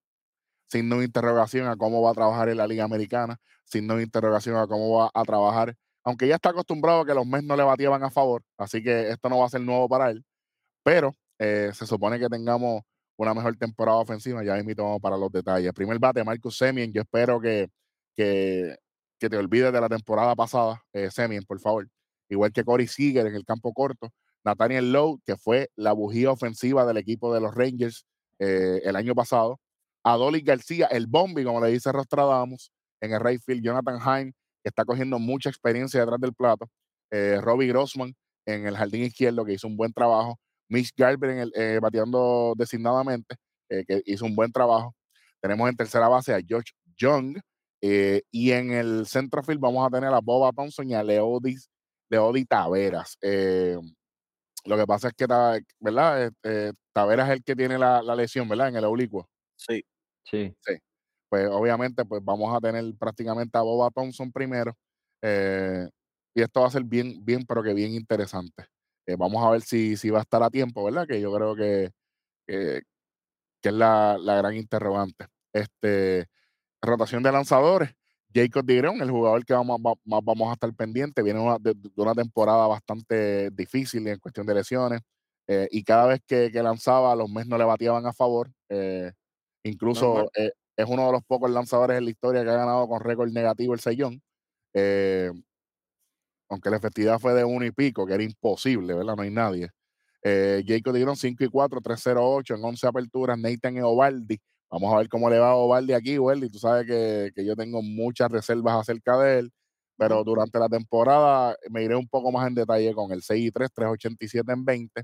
[0.70, 4.58] signo de interrogación a cómo va a trabajar en la Liga Americana, signo de interrogación
[4.58, 7.64] a cómo va a trabajar, aunque ya está acostumbrado a que los Mets no le
[7.64, 10.24] bateaban a favor, así que esto no va a ser nuevo para él,
[10.84, 12.82] pero eh, se supone que tengamos
[13.18, 15.72] una mejor temporada ofensiva, ya invito vamos para los detalles.
[15.74, 17.70] Primer bate, Marcus Semien, yo espero que,
[18.16, 18.78] que,
[19.20, 21.88] que te olvides de la temporada pasada, eh, Semien, por favor.
[22.30, 24.10] Igual que Corey Seager en el campo corto,
[24.44, 28.06] Nathaniel Lowe, que fue la bujía ofensiva del equipo de los Rangers
[28.40, 29.60] eh, el año pasado,
[30.04, 34.70] Adolis García, el Bombi, como le dice Rostradamus, en el right field, Jonathan Heim, que
[34.70, 36.70] está cogiendo mucha experiencia detrás del plato,
[37.12, 38.14] eh, Robbie Grossman
[38.46, 42.54] en el jardín izquierdo, que hizo un buen trabajo, Mitch Garber en el, eh, bateando
[42.58, 43.36] designadamente,
[43.70, 44.96] eh, que hizo un buen trabajo.
[45.42, 47.40] Tenemos en tercera base a George Young,
[47.82, 51.04] y en el centro field vamos a tener a Boba Thompson y a
[52.14, 53.18] Leody, Leody Taveras.
[53.22, 53.78] Eh,
[54.66, 55.26] lo que pasa es que,
[55.80, 56.26] ¿verdad?
[56.28, 58.70] Eh, eh, Taveras es el que tiene la, la lesión, ¿verdad?
[58.70, 59.28] En el oblicuo.
[59.58, 60.78] Sí, Sí.
[61.30, 64.74] Pues obviamente, pues vamos a tener prácticamente a Boba Thompson primero.
[65.24, 65.90] eh,
[66.36, 68.66] y esto va a ser bien, bien, pero que bien interesante.
[69.08, 71.08] Eh, vamos a ver si, si va a estar a tiempo, ¿verdad?
[71.08, 71.92] Que yo creo que,
[72.48, 72.84] que,
[73.62, 75.28] que es la, la gran interrogante.
[75.54, 76.28] Este,
[76.82, 77.92] rotación de lanzadores.
[78.34, 81.74] Jacob Digrón, el jugador que vamos, va- más vamos a estar pendiente, viene una- de,
[81.76, 85.02] de una temporada bastante difícil en cuestión de lesiones.
[85.48, 88.50] eh, y cada vez que, que lanzaba, los Mets no le bateaban a favor.
[88.70, 89.12] eh,
[89.64, 93.02] incluso eh, es uno de los pocos lanzadores en la historia que ha ganado con
[93.02, 94.22] récord negativo el sellón.
[96.50, 99.16] Aunque la efectividad fue de uno y pico, que era imposible, ¿verdad?
[99.16, 99.70] No hay nadie.
[100.24, 103.38] Eh, Jacob Digrón 5 y 4, 308 en 11 aperturas.
[103.40, 104.40] Nathan Eovaldi
[104.74, 106.50] Vamos a ver cómo le va a Ovaldi aquí, Welly.
[106.50, 109.52] Tú sabes que, que yo tengo muchas reservas acerca de él,
[109.98, 113.52] pero durante la temporada me iré un poco más en detalle con el 6 y
[113.52, 115.04] 3, 387 en 20.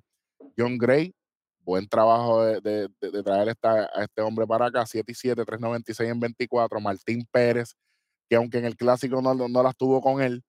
[0.58, 1.14] John Gray,
[1.62, 5.16] buen trabajo de, de- de- de traer esta- a este hombre para acá, 7 y
[5.16, 6.82] 7, 396 en 24.
[6.82, 7.76] Martín Pérez,
[8.30, 10.44] que aunque en el clásico no, no las tuvo con él,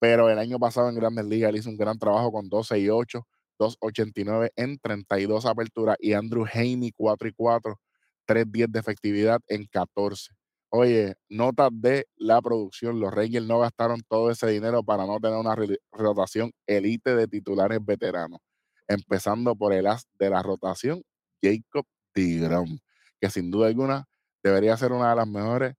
[0.00, 2.90] pero el año pasado en Grandes Ligas él hizo un gran trabajo con 12 y
[2.90, 3.26] 8,
[3.58, 7.78] 289 en 32 aperturas y Andrew Haney 4 y 4,
[8.26, 10.32] 310 de efectividad en 14.
[10.70, 15.36] Oye, notas de la producción, los Rangers no gastaron todo ese dinero para no tener
[15.36, 15.54] una
[15.92, 18.40] rotación elite de titulares veteranos,
[18.88, 21.02] empezando por el as de la rotación,
[21.42, 22.78] Jacob DeGrom,
[23.20, 24.06] que sin duda alguna
[24.42, 25.74] debería ser una de las mejores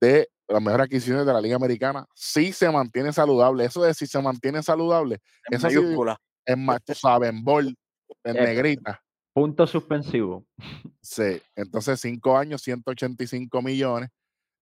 [0.00, 3.64] de las mejores adquisiciones de la Liga Americana si se mantiene saludable.
[3.66, 5.18] Eso de si se mantiene saludable,
[5.50, 6.18] En mayúscula.
[6.46, 6.56] es
[7.22, 7.76] en bol,
[8.24, 9.00] en negrita.
[9.38, 10.44] Punto suspensivo.
[11.00, 14.10] Sí, entonces cinco años, 185 millones.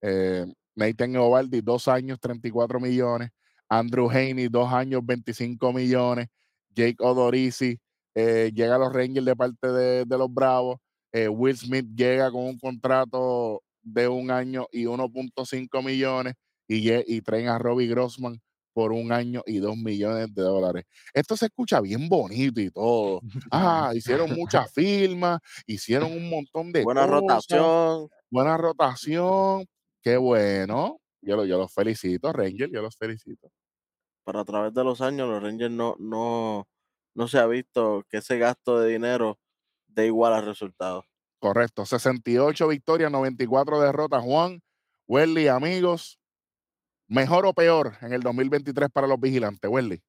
[0.02, 3.30] Eh, Nathan Ovaldi, dos años, 34 millones.
[3.68, 6.28] Andrew Haney, dos años, 25 millones.
[6.72, 7.80] Jake Odorizzi
[8.14, 10.78] eh, llega a los Rangers de parte de, los Bravos.
[11.10, 16.34] Eh, Will Smith llega con un contrato de un año y 1.5 millones.
[16.68, 18.38] Y, y traen a Robbie Grossman
[18.76, 20.84] por un año y dos millones de dólares.
[21.14, 23.22] Esto se escucha bien bonito y todo.
[23.50, 28.08] Ah, hicieron muchas firmas, hicieron un montón de Buena cosas rotación.
[28.30, 29.64] buena rotación,
[30.02, 30.98] qué bueno.
[31.22, 33.48] Yo, lo- yo los felicito, Ranger, yo los felicito.
[34.26, 36.68] Pero a través de los años, los Rangers no, no,
[37.14, 39.38] no se ha visto que ese gasto de dinero
[39.86, 41.04] dé igual al resultado.
[41.38, 44.22] Correcto, 68 victorias, 94 derrotas.
[44.22, 44.60] Juan,
[45.08, 46.18] Welly, amigos,
[47.08, 50.02] mejor o peor en el 2023 para los vigilantes, Welly.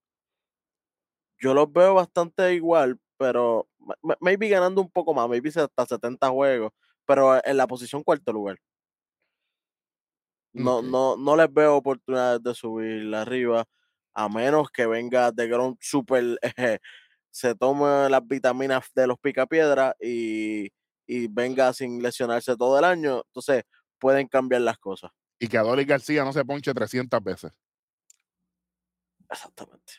[1.40, 5.86] Yo los veo bastante igual, pero ma- ma- maybe ganando un poco más, maybe hasta
[5.86, 6.72] 70 juegos,
[7.06, 8.58] pero en la posición cuarto lugar.
[10.54, 13.66] No, no, no les veo oportunidades de subir arriba,
[14.14, 16.24] a menos que venga de Grom super,
[16.58, 16.80] eh,
[17.32, 20.70] se tome las vitaminas de los picapiedras y,
[21.08, 23.24] y venga sin lesionarse todo el año.
[23.28, 23.64] Entonces
[24.00, 25.12] pueden cambiar las cosas.
[25.40, 27.52] Y que Adolis García no se ponche 300 veces.
[29.30, 29.94] Exactamente.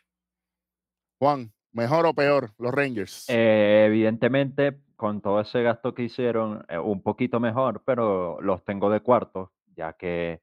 [1.19, 3.27] Juan, mejor o peor, los Rangers.
[3.29, 8.91] Eh, evidentemente, con todo ese gasto que hicieron, eh, un poquito mejor, pero los tengo
[8.91, 10.41] de cuarto, ya que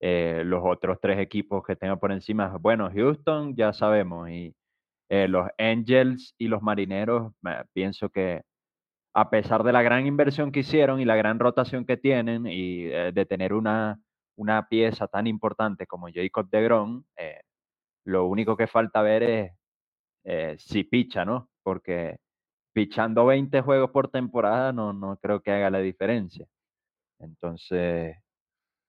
[0.00, 4.54] eh, los otros tres equipos que tengo por encima, bueno, Houston ya sabemos, y
[5.08, 8.42] eh, los Angels y los Marineros, eh, pienso que
[9.14, 12.86] a pesar de la gran inversión que hicieron y la gran rotación que tienen y
[12.86, 14.00] eh, de tener una,
[14.36, 17.40] una pieza tan importante como Jacob DeGrom, eh,
[18.04, 19.52] lo único que falta ver es
[20.24, 21.50] eh, si picha, ¿no?
[21.62, 22.18] Porque
[22.72, 26.46] pichando 20 juegos por temporada no, no creo que haga la diferencia.
[27.18, 28.16] Entonces,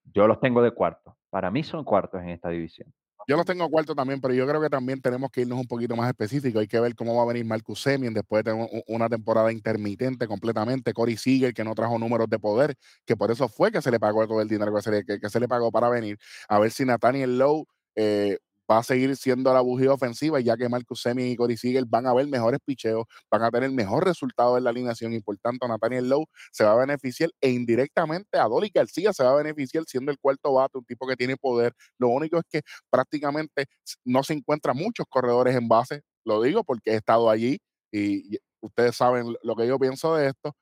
[0.04, 1.18] yo los tengo de cuarto.
[1.30, 2.94] Para mí son cuartos en esta división.
[3.28, 5.98] Yo los tengo cuarto también, pero yo creo que también tenemos que irnos un poquito
[5.98, 6.62] más específicos.
[6.62, 8.54] Hay que ver cómo va a venir Marcus Semien después de
[8.88, 10.94] una temporada intermitente completamente.
[10.94, 14.00] Corey Seager, que no trajo números de poder, que por eso fue que se le
[14.00, 16.18] pagó todo el dinero que se le, que se le pagó para venir.
[16.48, 18.38] A ver si Nathaniel Lowe eh,
[18.70, 22.06] va a seguir siendo la bujía ofensiva, ya que Marcus Semien y Corey Seager van
[22.06, 25.68] a ver mejores picheos, van a tener mejor resultado en la alineación y por tanto
[25.68, 29.84] Nathaniel Lowe se va a beneficiar e indirectamente a Dolly García se va a beneficiar
[29.86, 31.74] siendo el cuarto bate, un tipo que tiene poder.
[31.98, 33.66] Lo único es que prácticamente
[34.04, 36.02] no se encuentran muchos corredores en base.
[36.26, 37.60] Lo digo porque he estado allí
[37.92, 40.56] y ustedes saben lo que yo pienso de esto.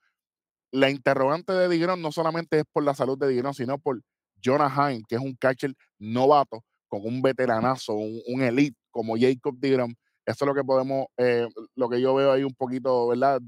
[0.72, 4.02] La interrogante de Digron no solamente es por la salud de Digron, sino por
[4.44, 6.63] Jonah Heim, que es un catcher novato
[7.03, 9.95] un veteranazo, un, elite como Jacob Digron.
[10.25, 13.41] Eso es lo que podemos, eh, lo que yo veo ahí un poquito, ¿verdad?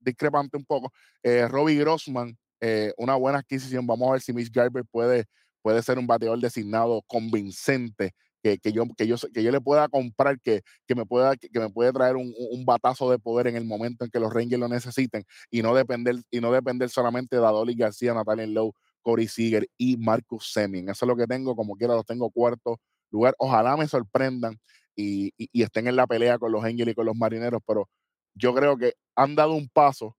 [0.00, 0.92] Discrepante un poco.
[1.22, 3.86] Eh, Robbie Grossman, eh, una buena adquisición.
[3.86, 5.24] Vamos a ver si Mitch Garber puede,
[5.62, 8.12] puede ser un bateador designado convincente,
[8.42, 11.58] que, que yo, que, yo, que yo le pueda comprar, que, que, me pueda, que,
[11.58, 12.32] me puede traer un,
[12.64, 16.16] batazo de poder en el momento en que los Rangers lo necesiten y no depender,
[16.30, 20.88] y no depender solamente de Adoli García, Nathaniel Lowe, Corey Seager y Marcus Semien.
[20.88, 22.80] Eso es lo que tengo, como quiera los tengo cuarto
[23.10, 23.34] lugar.
[23.38, 24.58] Ojalá me sorprendan
[24.94, 27.88] y, y, y estén en la pelea con los Angels y con los Marineros, pero
[28.34, 30.16] yo creo que han dado un paso,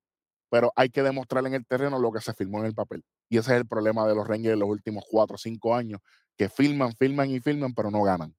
[0.49, 3.03] pero hay que demostrar en el terreno lo que se firmó en el papel.
[3.29, 6.01] Y ese es el problema de los Rangers en los últimos cuatro o cinco años,
[6.37, 8.35] que filman, filman y filman, pero no ganan.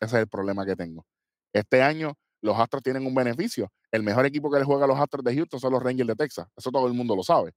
[0.00, 1.06] Ese es el problema que tengo.
[1.52, 3.70] Este año los Astros tienen un beneficio.
[3.90, 6.14] El mejor equipo que le juega a los Astros de Houston son los Rangers de
[6.14, 6.46] Texas.
[6.56, 7.52] Eso todo el mundo lo sabe.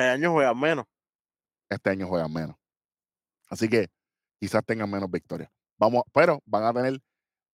[0.00, 0.86] Este año juegan menos.
[1.68, 2.56] Este año juegan menos.
[3.48, 3.88] Así que
[4.40, 5.50] quizás tengan menos victorias.
[5.76, 7.00] Vamos, pero van a tener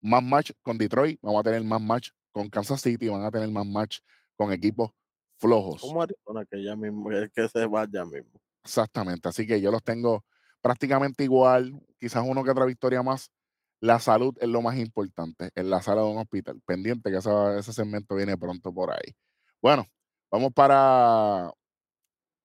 [0.00, 3.48] más match con Detroit, vamos a tener más match con Kansas City, van a tener
[3.50, 3.98] más match
[4.36, 4.90] con equipos
[5.38, 5.80] flojos.
[5.80, 8.40] Como Arizona, que ya mismo, que se va ya mismo.
[8.62, 9.28] Exactamente.
[9.28, 10.24] Así que yo los tengo
[10.60, 13.30] prácticamente igual, quizás uno que otra victoria más.
[13.80, 16.60] La salud es lo más importante en la sala de un hospital.
[16.64, 19.14] Pendiente que esa- ese segmento viene pronto por ahí.
[19.60, 19.86] Bueno,
[20.30, 21.52] vamos para,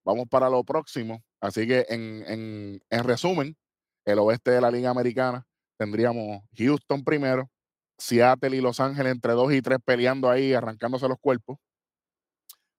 [0.03, 1.23] vamos para lo próximo.
[1.39, 3.57] Así que en, en, en resumen,
[4.05, 5.45] el oeste de la Liga Americana
[5.77, 7.49] tendríamos Houston primero,
[7.97, 11.57] Seattle y Los Ángeles entre dos y tres peleando ahí, arrancándose los cuerpos.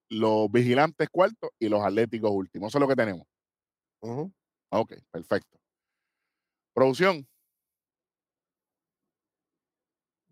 [0.08, 2.68] Los vigilantes cuartos y los atléticos últimos.
[2.68, 3.26] Eso es lo que tenemos.
[4.70, 5.58] Ok, perfecto.
[6.74, 7.26] Producción.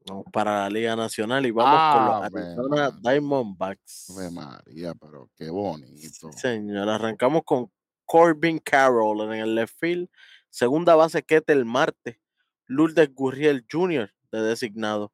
[0.06, 2.90] Vamos para la Liga Nacional y vamos con los Ave Arizona.
[3.02, 4.10] Diamondbacks.
[4.10, 6.32] Ave María, pero qué Sí, bonito.
[6.32, 6.88] señor.
[6.88, 7.70] Arrancamos con
[8.06, 10.08] Corbin Carroll en el left field.
[10.48, 12.20] Segunda base, Ketel Marte.
[12.66, 14.10] Lourdes Gurriel Jr.
[14.32, 15.12] de designado.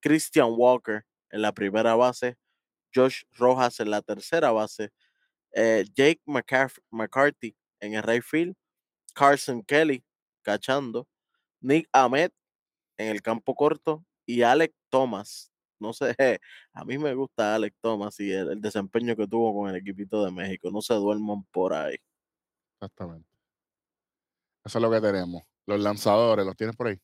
[0.00, 2.38] Christian Walker en la primera base.
[2.94, 4.92] Josh Rojas en la tercera base.
[5.52, 8.54] eh, Jake McCaff- McCarthy en el right field.
[9.14, 10.04] Carson Kelly
[10.42, 11.08] cachando.
[11.60, 12.30] Nick Ahmed
[12.98, 14.04] en el campo corto.
[14.28, 15.50] Y Alec Thomas.
[15.80, 16.14] No sé,
[16.74, 20.24] a mí me gusta Alec Thomas y el, el desempeño que tuvo con el equipito
[20.24, 20.70] de México.
[20.70, 21.96] No se duerman por ahí.
[22.74, 23.26] Exactamente.
[24.64, 25.42] Eso es lo que tenemos.
[25.66, 27.00] Los lanzadores, ¿los tienes por ahí?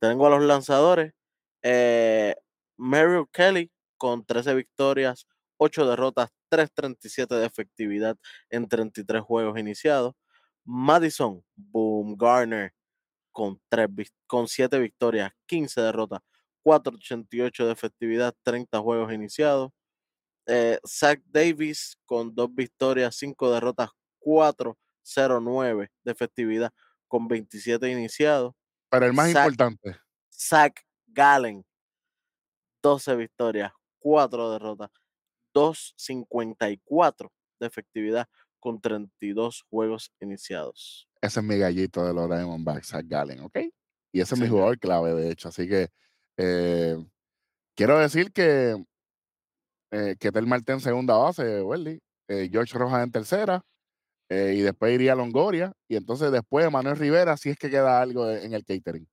[0.00, 1.12] Tengo a los lanzadores.
[1.62, 2.34] Eh,
[2.76, 5.28] Merrill Kelly con 13 victorias,
[5.58, 8.16] 8 derrotas, 3.37 de efectividad
[8.50, 10.14] en 33 juegos iniciados.
[10.64, 12.72] Madison Boomgarner
[13.34, 13.88] con, tres,
[14.26, 16.20] con 7 victorias, 15 derrotas,
[16.64, 19.70] 4.88 de efectividad, 30 juegos iniciados.
[20.46, 26.72] Eh, Zach Davis con 2 victorias, 5 derrotas, 4.09 de efectividad
[27.08, 28.54] con 27 iniciados.
[28.90, 29.96] Pero el más Zach- importante,
[30.30, 31.64] Zach Gallen,
[32.82, 34.90] 12 victorias, 4 derrotas,
[35.54, 37.30] 2.54
[37.60, 38.28] de efectividad
[38.60, 41.08] con 32 juegos iniciados.
[41.24, 43.58] Ese es mi gallito de los Diamondbacks, Zach Gallen, ¿ok?
[44.12, 45.48] Y ese es mi jugador clave, de hecho.
[45.48, 45.88] Así que
[46.38, 46.96] eh,
[47.76, 48.76] quiero decir que
[49.90, 53.62] eh, Ketel Marte en segunda base, Welly, eh, George Rojas en tercera,
[54.30, 58.26] eh, y después iría Longoria, y entonces después Manuel Rivera, si es que queda algo
[58.26, 59.08] de- en el catering.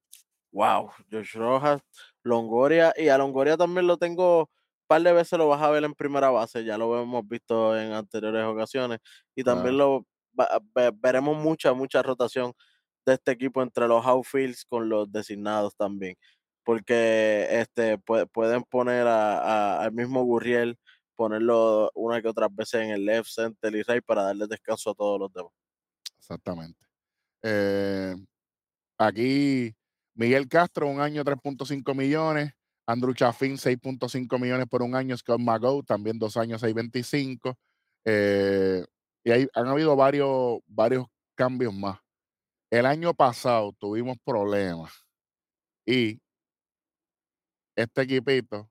[0.52, 1.82] Wow, Josh Rojas,
[2.24, 4.48] Longoria, y a Longoria también lo tengo, un
[4.88, 7.94] par de veces lo vas a ver en primera base, ya lo hemos visto en
[7.94, 9.00] anteriores ocasiones,
[9.36, 10.06] y también lo
[11.02, 12.54] veremos mucha, mucha rotación
[13.06, 16.16] de este equipo entre los outfields con los designados también,
[16.64, 20.78] porque este pue- pueden poner a- al mismo Gurriel,
[21.16, 24.96] ponerlo una que otras veces en el left center y right para darle descanso a
[24.96, 25.52] todos los demás.
[26.18, 26.80] Exactamente.
[27.44, 28.16] Eh,
[28.98, 29.76] aquí
[30.14, 32.52] Miguel Castro, un año 3.5 millones.
[32.86, 35.16] Andrew Chaffin, 6.5 millones por un año.
[35.16, 37.58] Scott Mago, también dos años, 6.25.
[38.04, 38.84] Eh,
[39.24, 41.06] y hay, han habido varios, varios
[41.36, 42.00] cambios más.
[42.70, 44.92] El año pasado tuvimos problemas
[45.86, 46.20] y
[47.76, 48.70] este equipito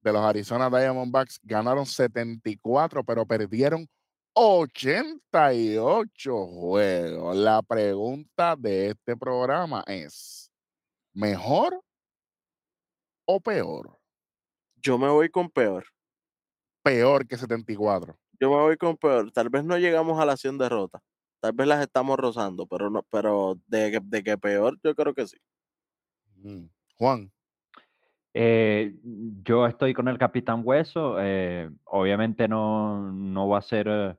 [0.00, 3.88] de los Arizona Diamondbacks ganaron 74, pero perdieron
[4.34, 7.36] 88 juegos.
[7.36, 10.50] La pregunta de este programa es,
[11.12, 11.80] ¿mejor
[13.26, 13.98] o peor?
[14.76, 15.86] Yo me voy con peor.
[16.82, 18.16] Peor que 74.
[18.40, 19.30] Yo me voy con peor.
[19.32, 21.02] Tal vez no llegamos a las 100 derrotas.
[21.40, 25.14] Tal vez las estamos rozando, pero no, pero de, que- de que peor, yo creo
[25.14, 25.36] que sí.
[26.36, 26.66] Mm.
[26.96, 27.30] Juan,
[28.34, 28.94] Eh,
[29.42, 31.16] yo estoy con el Capitán Hueso.
[31.20, 34.14] eh, obviamente no, no va a ser eh,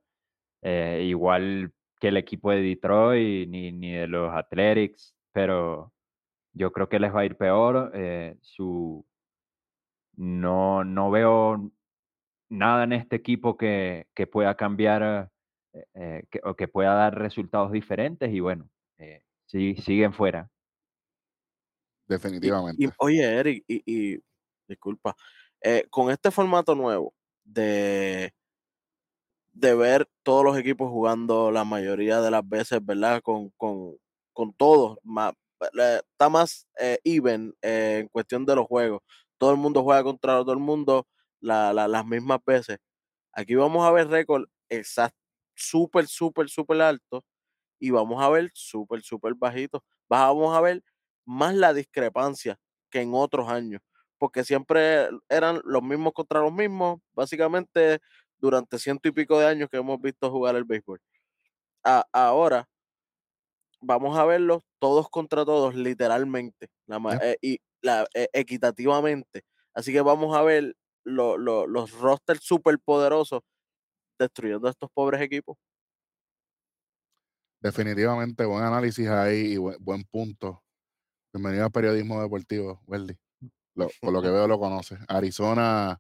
[0.62, 5.94] eh, igual que el equipo de Detroit ni, ni de los Athletics, pero
[6.54, 7.92] yo creo que les va a ir peor.
[7.94, 9.06] eh, su,
[10.16, 11.72] no, no veo
[12.50, 15.32] nada en este equipo que, que pueda cambiar
[15.74, 20.50] eh, eh, que, o que pueda dar resultados diferentes y bueno, eh, sí, siguen fuera.
[22.08, 22.84] Definitivamente.
[22.84, 24.20] y, oye, Eric, y, y
[24.68, 25.16] disculpa,
[25.62, 28.34] eh, con este formato nuevo de,
[29.54, 33.22] de ver todos los equipos jugando la mayoría de las veces, ¿verdad?
[33.22, 33.98] Con, con,
[34.34, 35.34] con todos, más,
[35.80, 39.02] eh, está más eh, even eh, en cuestión de los juegos.
[39.38, 41.08] Todo el mundo juega contra todo el mundo
[41.42, 42.78] la- la- las mismas veces.
[43.34, 45.18] Aquí vamos a ver récord exacto,
[45.56, 47.26] súper, súper, súper alto
[47.80, 49.84] y vamos a ver súper, súper bajito.
[50.10, 50.84] Vamos a ver
[51.26, 52.58] más la discrepancia
[52.90, 53.82] que en otros años,
[54.18, 58.00] porque siempre eran los mismos contra los mismos, básicamente
[58.38, 61.00] durante ciento y pico de años que hemos visto jugar el béisbol.
[61.86, 62.68] A- ahora
[63.82, 69.44] vamos a verlos todos contra todos, literalmente, la eh, y la, eh, equitativamente.
[69.74, 70.76] Así que vamos a ver
[71.10, 73.42] lo- lo- los rosters súper poderosos
[74.20, 75.58] destruyendo a estos pobres equipos.
[77.62, 80.64] Definitivamente, buen análisis ahí y buen, punto.
[81.34, 83.18] Bienvenido al periodismo deportivo, Weldy.
[84.02, 84.98] Por lo que veo lo conoce.
[85.08, 86.00] Arizona,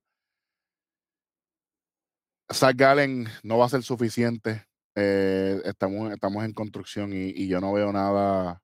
[2.51, 4.65] Zach Gallen no va a ser suficiente.
[4.95, 8.61] Eh, estamos, estamos en construcción y, yo no veo nada,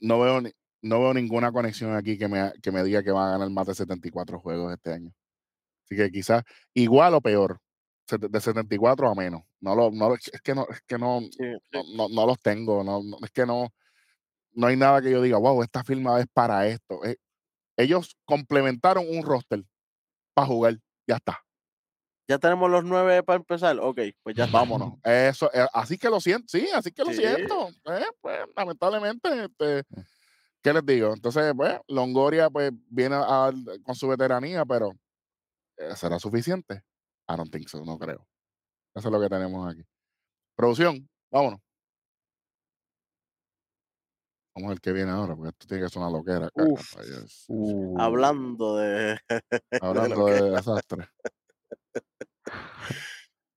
[0.00, 0.42] no veo,
[0.82, 3.66] no veo ninguna conexión aquí que me, que me diga que van a ganar más
[3.66, 5.12] de 74 juegos este año.
[5.90, 6.42] Así que quizás
[6.74, 7.58] igual o peor,
[8.10, 9.42] de 74 a menos.
[9.60, 11.20] No lo, no, es que no, es que no,
[11.72, 12.84] no, no, no los tengo.
[12.84, 13.68] No, es que no,
[14.52, 17.02] no hay nada que yo diga, wow, esta firma es para esto.
[17.04, 17.16] Eh,
[17.76, 19.64] ellos complementaron un roster
[20.34, 20.78] para jugar.
[21.06, 21.42] Ya está.
[22.28, 23.78] Ya tenemos los nueve para empezar.
[23.80, 24.58] Ok, pues ya está.
[24.58, 24.94] Vámonos.
[25.04, 27.16] Eso, eh, así que lo siento, sí, así que lo Sí.
[27.18, 27.68] siento.
[27.86, 29.82] Eh, pues, lamentablemente, este,
[30.62, 31.14] ¿qué les digo?
[31.14, 33.50] Entonces, pues, Longoria pues viene a-
[33.82, 34.92] con su veteranía, pero
[35.96, 36.82] ¿será suficiente?
[37.28, 38.26] I don't think so, no creo.
[38.94, 39.84] Eso es lo que tenemos aquí.
[40.56, 41.60] Producción, vámonos.
[44.56, 46.48] Vamos a ver qué viene ahora, porque esto tiene que ser una loquera.
[47.48, 49.18] Uh, Hablando de.
[49.82, 51.08] Hablando que- de desastre.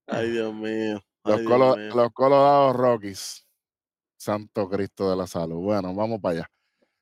[0.08, 1.02] Ay, Dios mío.
[1.24, 1.96] Los, Ay, Colo- Dios mío.
[1.96, 3.48] los Colorado Rockies.
[4.20, 5.62] Santo Cristo de la Salud.
[5.64, 6.52] Bueno, vamos para allá.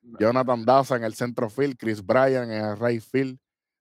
[0.02, 3.38] Jonathan Daza en el centro field, Chris Bryan en el right field,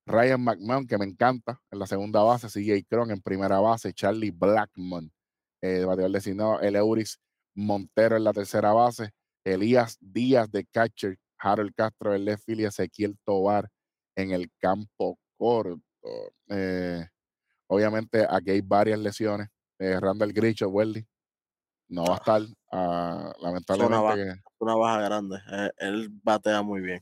[0.08, 4.30] Ryan McMahon, que me encanta, en la segunda base, CJ Cron en primera base, Charlie
[4.30, 5.12] Blackmon,
[5.62, 7.18] eh, bateador designado, el Euris
[7.54, 9.10] Montero en la tercera base,
[9.44, 13.68] Elías Díaz de catcher, Harold Castro en left field y Ezequiel Tobar
[14.16, 15.80] en el campo corto.
[16.48, 17.06] Eh,
[17.68, 19.48] obviamente aquí hay varias lesiones.
[19.78, 21.06] Eh, Randall Gricho, Welly,
[21.88, 22.42] no va a estar,
[22.72, 24.02] ah, lamentablemente.
[24.02, 24.16] baja.
[24.16, 25.36] que- Una baja grande.
[25.52, 27.00] Eh, él batea muy bien.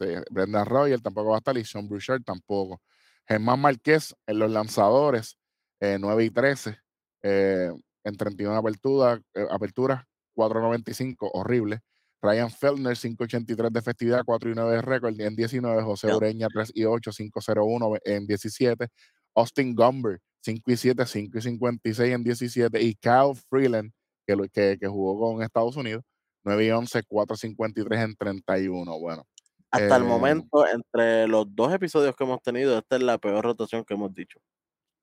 [0.00, 2.80] Sí, Brendan Royal tampoco va a estar y Sean Bouchard tampoco.
[3.28, 5.36] Germán Márquez en los lanzadores,
[5.78, 6.78] eh, 9 y 13,
[7.22, 7.70] eh,
[8.04, 11.80] en 31 aperturas, eh, aperturas 4.95, horrible.
[12.22, 15.82] Ryan Feldner, 5.83 de efectividad, 4 y 9 de récord en 19.
[15.82, 16.14] José.
[16.14, 18.88] Ureña, 3 y 8, 5.01 en 17.
[19.34, 22.82] Austin Gumber, 5 y 7, 5 y 56 en 17.
[22.82, 23.92] Y Kyle Freeland,
[24.26, 26.04] que, que, que jugó con Estados Unidos,
[26.44, 28.98] 9 y 11, 4.53 en 31.
[28.98, 29.26] Bueno,
[29.70, 33.44] Hasta el Eh, momento, entre los dos episodios que hemos tenido, esta es la peor
[33.44, 34.40] rotación que hemos dicho.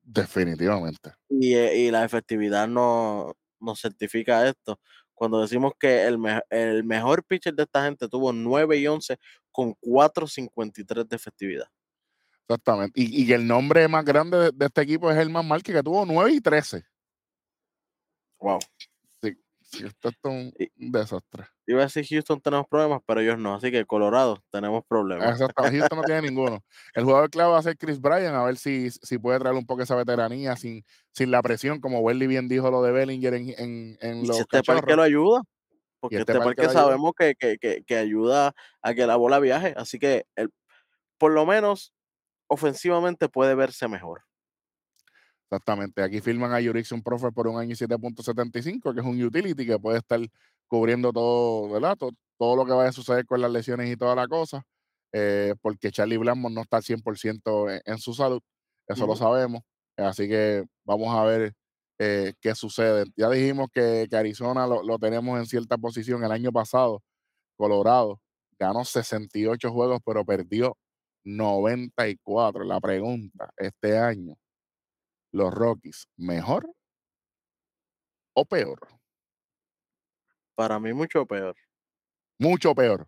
[0.09, 1.11] definitivamente.
[1.29, 4.79] Y, eh, y la efectividad no, nos certifica esto.
[5.13, 9.17] Cuando decimos que el, me- el mejor pitcher de esta gente tuvo 9 y 11
[9.51, 11.67] con 4.53 de efectividad.
[12.47, 13.01] Exactamente.
[13.01, 16.05] Y, y el nombre más grande de, de este equipo es Germán Márquez, que tuvo
[16.05, 16.83] 9 y 13.
[18.39, 18.59] Wow.
[19.73, 21.45] Esto es un, desastre.
[21.65, 23.55] Iba a decir Houston tenemos problemas, pero ellos no.
[23.55, 25.31] Así que Colorado tenemos problemas.
[25.31, 25.79] Exactamente.
[25.79, 26.63] Houston no tiene ninguno.
[26.93, 29.65] El jugador clave va a ser Chris Bryan, a ver si, si puede traer un
[29.65, 33.49] poco esa veteranía sin, sin la presión, como Welly bien dijo lo de Bellinger en,
[33.57, 34.95] en, en Y los si este parque cachorros.
[34.95, 35.41] lo ayuda,
[35.99, 39.39] porque este este, parque parque sabemos que, que, que, que ayuda a que la bola
[39.39, 39.73] viaje.
[39.75, 40.49] Así que el,
[41.17, 41.93] por lo menos
[42.47, 44.26] ofensivamente puede verse mejor.
[45.49, 46.01] Exactamente.
[46.03, 49.79] Aquí firman a Jurickson Profer por un año y 7.75, que es un utility que
[49.79, 50.19] puede estar
[50.67, 51.95] cubriendo todo, ¿verdad?
[51.97, 54.61] To- Todo, lo que vaya a suceder con las lesiones y toda la cosa,
[55.13, 58.41] eh, porque Charlie Blackmon no está al 100% en, en su salud,
[58.87, 59.61] eso lo sabemos.
[59.97, 61.53] Así que vamos a ver
[61.97, 63.05] eh, qué sucede.
[63.15, 67.01] Ya dijimos que, que Arizona lo, lo tenemos en cierta posición el año pasado.
[67.57, 68.19] Colorado
[68.59, 70.77] ganó 68 juegos, pero perdió
[71.23, 72.63] 94.
[72.65, 74.35] La pregunta este año,
[75.31, 76.69] los Rockies, ¿mejor
[78.33, 78.79] o peor?
[80.55, 81.55] Para mí mucho peor.
[82.39, 83.07] Mucho peor.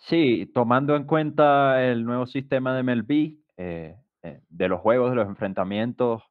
[0.00, 5.16] Sí, tomando en cuenta el nuevo sistema de MLB, eh, eh, de los juegos, de
[5.16, 6.22] los enfrentamientos,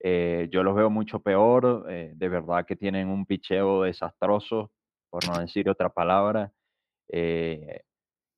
[0.00, 1.86] eh, yo los veo mucho peor.
[1.90, 4.72] eh, de verdad que tienen un picheo desastroso,
[5.10, 6.52] por no decir otra palabra.
[7.08, 7.82] eh,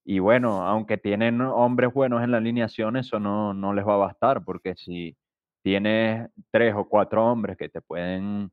[0.04, 3.98] y bueno, aunque tienen hombres buenos en la alineación, eso no, no les va a
[3.98, 5.16] bastar, porque si
[5.62, 8.50] tienes tres o cuatro hombres que te pueden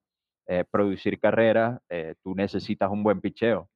[0.48, 3.70] eh, producir carreras, eh, tú necesitas un buen picheo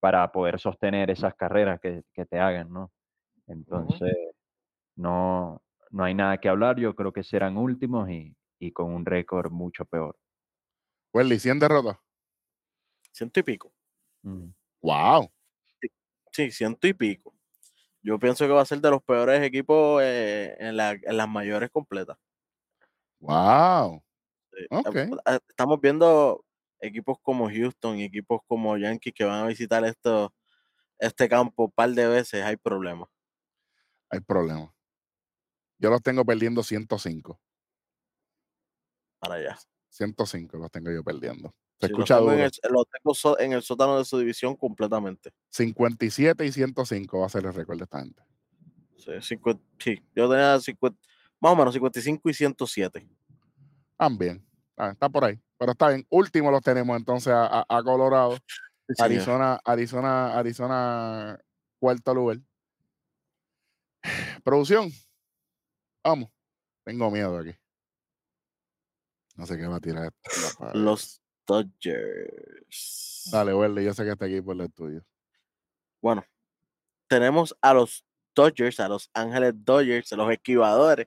[0.00, 2.90] para poder sostener esas carreras que, que te hagan, ¿no?
[3.46, 4.16] Entonces,
[4.96, 9.04] no, no hay nada que hablar, yo creo que serán últimos y, y con un
[9.06, 10.16] récord mucho peor.
[11.12, 11.98] Welly, 100 derrotas.
[13.12, 13.72] Ciento y pico.
[14.22, 14.48] Mm.
[14.80, 15.30] ¡Wow!
[16.32, 17.34] Sí, ciento y pico.
[18.02, 21.28] Yo pienso que va a ser de los peores equipos eh, en, la- en las
[21.28, 22.16] mayores completas.
[23.22, 24.02] ¡Wow!
[24.70, 24.96] Ok.
[24.96, 26.44] eh, eh, Estamos viendo
[26.80, 30.34] equipos como Houston y equipos como Yankees que van a visitar esto,
[30.98, 32.42] este campo un par de veces.
[32.44, 33.08] Hay problemas.
[34.10, 34.74] Hay problema.
[35.78, 37.40] Yo los tengo perdiendo 105.
[39.18, 39.58] para allá.
[39.88, 41.54] 105 los tengo yo perdiendo.
[41.80, 45.32] Se Sí, los escucha tengo el, los tengo en el sótano de su división completamente.
[45.50, 48.22] 57 y 105 va a ser el récord de esta gente.
[48.96, 50.98] Sí, 50 sí, yo tenía 50,
[51.42, 53.06] más o menos 55 y 107.
[53.98, 54.46] También.
[54.76, 55.38] Ah, está por ahí.
[55.58, 56.06] Pero está bien.
[56.08, 58.38] Último los tenemos entonces a, a- a Colorado.
[58.88, 59.02] Sí.
[59.02, 61.38] Arizona, Arizona, Arizona,
[61.78, 62.38] cuarto lugar.
[64.44, 64.90] Producción.
[66.04, 66.28] Vamos.
[66.84, 67.54] Tengo miedo aquí.
[69.36, 70.70] No sé qué va a tirar esto.
[70.74, 71.20] Los.
[71.46, 73.28] Dodgers.
[73.32, 75.02] Dale, Welly, yo sé que este equipo es el tuyo.
[76.00, 76.24] Bueno,
[77.08, 81.06] tenemos a los Dodgers, a los Ángeles Dodgers, a los esquivadores.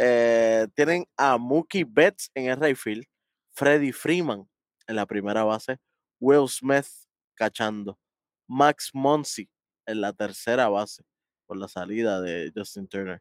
[0.00, 3.04] Eh, tienen a Mookie Betts en el right field,
[3.52, 4.48] Freddie Freeman
[4.86, 5.80] en la primera base,
[6.20, 6.86] Will Smith
[7.34, 7.98] cachando,
[8.46, 9.48] Max Monsi
[9.86, 11.02] en la tercera base
[11.46, 13.20] por la salida de Justin Turner,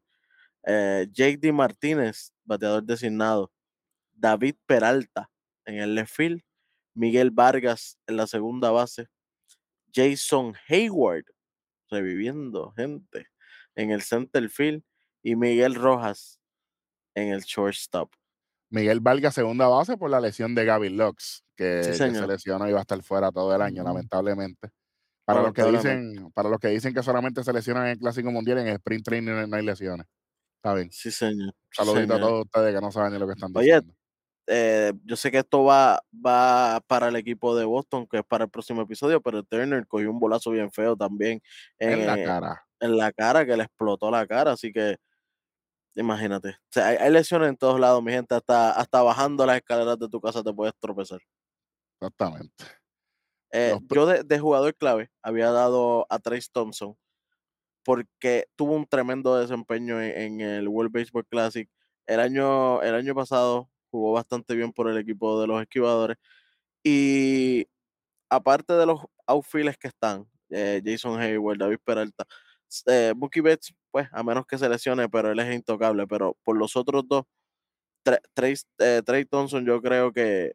[0.67, 1.51] eh, Jake D.
[1.51, 3.51] Martínez, bateador designado,
[4.13, 5.31] David Peralta
[5.65, 6.43] en el left field,
[6.93, 9.07] Miguel Vargas en la segunda base,
[9.91, 11.25] Jason Hayward
[11.89, 13.27] reviviendo gente
[13.75, 14.83] en el center field
[15.23, 16.36] y Miguel Rojas
[17.17, 18.11] en el shortstop.
[18.69, 22.73] Miguel Vargas, segunda base por la lesión de Gavin Lux, que, que se lesionó y
[22.73, 24.69] va a estar fuera todo el año, lamentablemente.
[25.25, 28.31] Para los que dicen, para los que dicen que solamente se lesionan en el Clásico
[28.31, 30.05] Mundial, en el Sprint Training no hay lesiones.
[30.57, 30.91] Está bien.
[30.91, 31.53] Sí, señor.
[31.71, 32.29] sí, Saludito a señor.
[32.29, 33.93] todos ustedes que no saben ni lo que están Oye, diciendo.
[34.49, 38.45] Eh, yo sé que esto va, va para el equipo de Boston, que es para
[38.45, 41.41] el próximo episodio, pero Turner cogió un bolazo bien feo también
[41.79, 42.61] en, En la cara.
[42.79, 44.97] en la cara, que le explotó la cara, así que
[46.01, 46.49] imagínate.
[46.49, 49.99] O sea, hay, hay lesiones en todos lados, mi gente, hasta, hasta bajando las escaleras
[49.99, 51.19] de tu casa te puedes tropezar.
[51.99, 52.65] Exactamente.
[53.51, 56.97] Eh, Los yo de, de jugador clave había dado a Trace Thompson
[57.83, 61.69] porque tuvo un tremendo desempeño en, en el World Baseball Classic.
[62.05, 66.17] El año, el año pasado jugó bastante bien por el equipo de los esquivadores.
[66.83, 67.67] Y
[68.29, 72.25] aparte de los outfielders que están, eh, Jason Hayward, David Peralta,
[72.87, 76.07] eh, Mookie Betts, pues a menos que se lesione, pero él es intocable.
[76.07, 77.25] Pero por los otros dos,
[78.33, 80.53] Trace, eh, Trey Thompson yo creo que,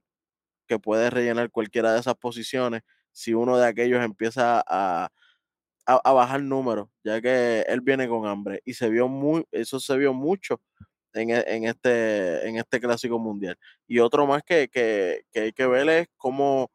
[0.69, 2.83] que puede rellenar cualquiera de esas posiciones
[3.13, 5.11] si uno de aquellos empieza a,
[5.87, 9.97] a, bajar números, ya que él viene con hambre y se vio muy, eso se
[9.99, 10.61] vio mucho
[11.15, 13.59] en, e- en este, en este clásico mundial.
[13.87, 16.71] Y otro más que, que, que hay que ver es cómo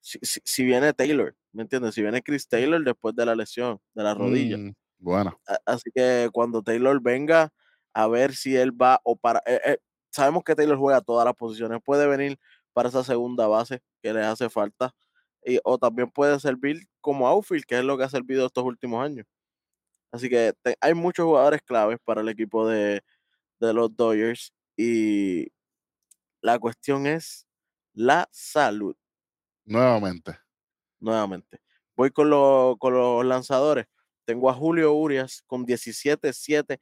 [0.00, 1.94] si, si- si viene Taylor, ¿me entiendes?
[1.94, 4.58] Si viene Chris Taylor después de la lesión de la rodilla.
[4.58, 4.72] Mm,
[5.02, 7.50] bueno, Así que cuando Taylor venga,
[7.94, 9.40] a ver si él va o para.
[9.46, 9.78] eh, eh,
[10.10, 11.80] sabemos que Taylor juega todas las posiciones.
[11.84, 12.38] Puede venir
[12.72, 14.92] para esa segunda base que le hace falta.
[15.44, 19.04] Y, o también puede servir como outfield, que es lo que ha servido estos últimos
[19.04, 19.26] años.
[20.12, 23.02] Así que te- hay muchos jugadores claves para el equipo de,
[23.60, 24.52] de los Dodgers.
[24.76, 25.48] Y
[26.42, 27.46] la cuestión es
[27.94, 28.96] la salud
[29.64, 30.38] nuevamente.
[31.00, 31.60] nuevamente.
[31.96, 33.86] Voy con, lo- con los lanzadores.
[34.24, 36.78] Tengo a Julio Urias con 17-7,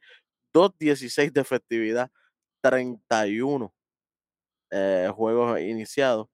[0.53, 2.11] 2-16 de efectividad,
[2.61, 3.73] 31
[4.71, 6.27] eh, juegos iniciados.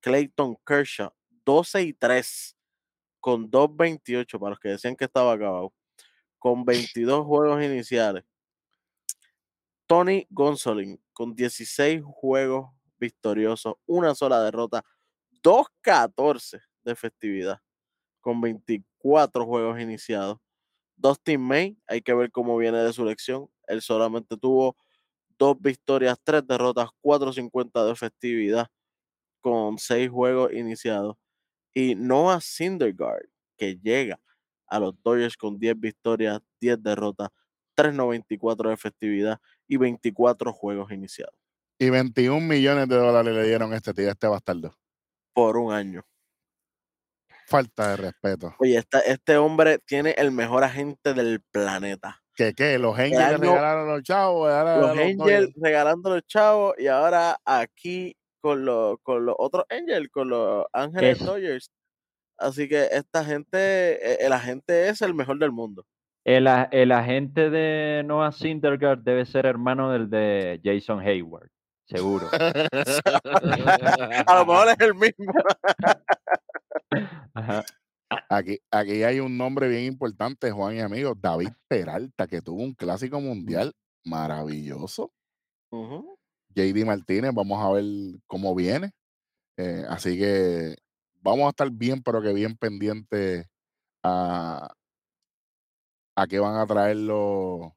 [0.00, 1.12] Clayton Kershaw,
[1.44, 2.56] 12 y 3,
[3.20, 5.72] con 2.28, para los que decían que estaba acabado,
[6.38, 8.24] con 22 juegos iniciales.
[9.86, 14.84] Tony Gonsolin, con 16 juegos victoriosos, una sola derrota,
[15.42, 17.60] 2.14 de efectividad,
[18.20, 20.38] con 24 juegos iniciados.
[20.96, 23.48] Dustin May, hay que ver cómo viene de su elección.
[23.66, 24.76] Él solamente tuvo
[25.38, 28.68] dos victorias, tres derrotas, 4.50 de efectividad,
[29.40, 31.16] con seis juegos iniciados.
[31.74, 34.20] Y Noah Syndergaard, que llega
[34.66, 37.28] a los Dodgers con 10 victorias, 10 derrotas,
[37.76, 41.34] 3.94 de efectividad y 24 juegos iniciados
[41.78, 44.74] Y 21 millones de dólares le dieron a este tío, a este bastardo.
[45.34, 46.04] por un año.
[47.46, 48.54] Falta de respeto.
[48.58, 52.20] Oye, esta- este hombre tiene el mejor agente del planeta.
[52.34, 52.78] ¿Qué qué?
[52.78, 54.50] Los Angels le año- regalaron los chavos.
[54.50, 59.64] ahora Los los Angels regalando los chavos y ahora aquí con los, con los otros
[59.70, 61.70] Angels, con los Ángeles Es- Dodgers.
[62.38, 63.56] Así que esta gente,
[64.12, 65.86] eh, el agente es el mejor del mundo.
[66.24, 71.48] El, el agente de Noah Syndergaard debe ser hermano del de Jason Hayward,
[71.86, 72.26] seguro.
[74.26, 75.32] A lo mejor es el mismo.
[77.34, 77.64] Ajá.
[78.28, 82.72] Aquí, aquí hay un nombre bien importante, Juan y amigos, David Peralta, que tuvo un
[82.74, 83.74] clásico mundial
[84.04, 85.12] maravilloso.
[86.54, 87.84] JD Martínez, vamos a ver
[88.26, 88.92] cómo viene.
[89.56, 90.76] Eh, así que
[91.20, 93.46] vamos a estar bien, pero que bien pendientes
[94.02, 94.72] a,
[96.16, 97.72] a qué van a traer los,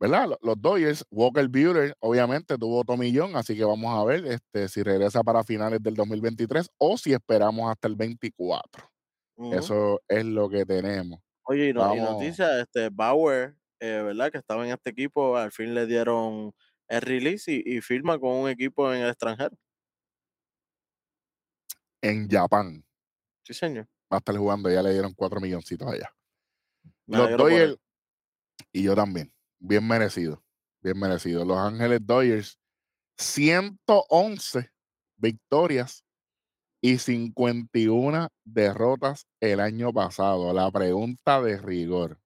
[0.00, 0.28] ¿verdad?
[0.30, 4.82] Lo- Los Dodgers, Walker Buehler, obviamente tuvo tomillón, así que vamos a ver este, si
[4.82, 8.90] regresa para finales del 2023 o si esperamos hasta el 24.
[9.36, 9.54] Ujú.
[9.54, 11.20] Eso es lo que tenemos.
[11.44, 14.30] Oye, y, no, y noticia, este Bauer, eh, ¿verdad?
[14.32, 16.52] Que estaba en este equipo, al fin le dieron
[16.88, 19.56] el release y, y firma con un equipo en el extranjero.
[22.02, 22.84] En Japón
[23.44, 23.86] Sí, señor.
[24.12, 26.10] va a estar jugando, ya le dieron cuatro milloncitos allá.
[27.06, 27.36] Me Los.
[27.36, 27.76] Dodgers,
[28.72, 30.42] y yo también, bien merecido,
[30.82, 31.44] bien merecido.
[31.44, 32.58] Los Ángeles Dodgers,
[33.18, 34.70] 111
[35.16, 36.04] victorias
[36.80, 40.52] y 51 derrotas el año pasado.
[40.52, 42.18] La pregunta de rigor.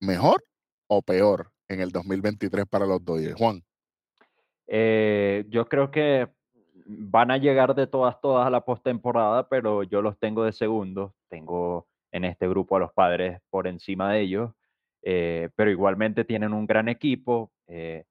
[0.00, 0.42] ¿Mejor
[0.86, 3.36] o peor en el 2023 para los Dodgers?
[3.36, 3.62] Juan,
[4.72, 6.28] Eh, yo creo que
[6.86, 11.12] van a llegar de todas, todas a la postemporada, pero yo los tengo de segundos.
[11.28, 14.52] Tengo en este grupo a los padres por encima de ellos,
[15.02, 18.04] eh, pero igualmente tienen un gran equipo, eh,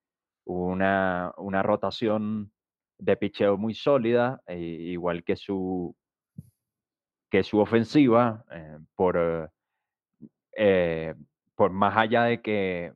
[0.45, 2.51] una, una rotación
[2.97, 5.95] de picheo muy sólida, eh, igual que su,
[7.29, 8.43] que su ofensiva,
[8.95, 9.51] por,
[11.55, 12.93] por más allá de que,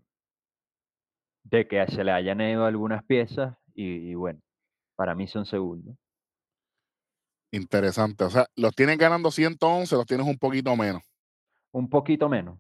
[1.44, 4.42] de que se le hayan ido algunas piezas, y, y bueno,
[4.96, 5.96] para mí son segundos.
[7.54, 8.24] interesante.
[8.24, 11.04] O sea, los tienes ganando 111, los tienes un poquito menos.
[11.72, 12.60] Un poquito menos,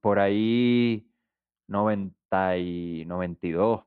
[0.00, 1.08] por ahí
[1.68, 3.84] 90 y 92,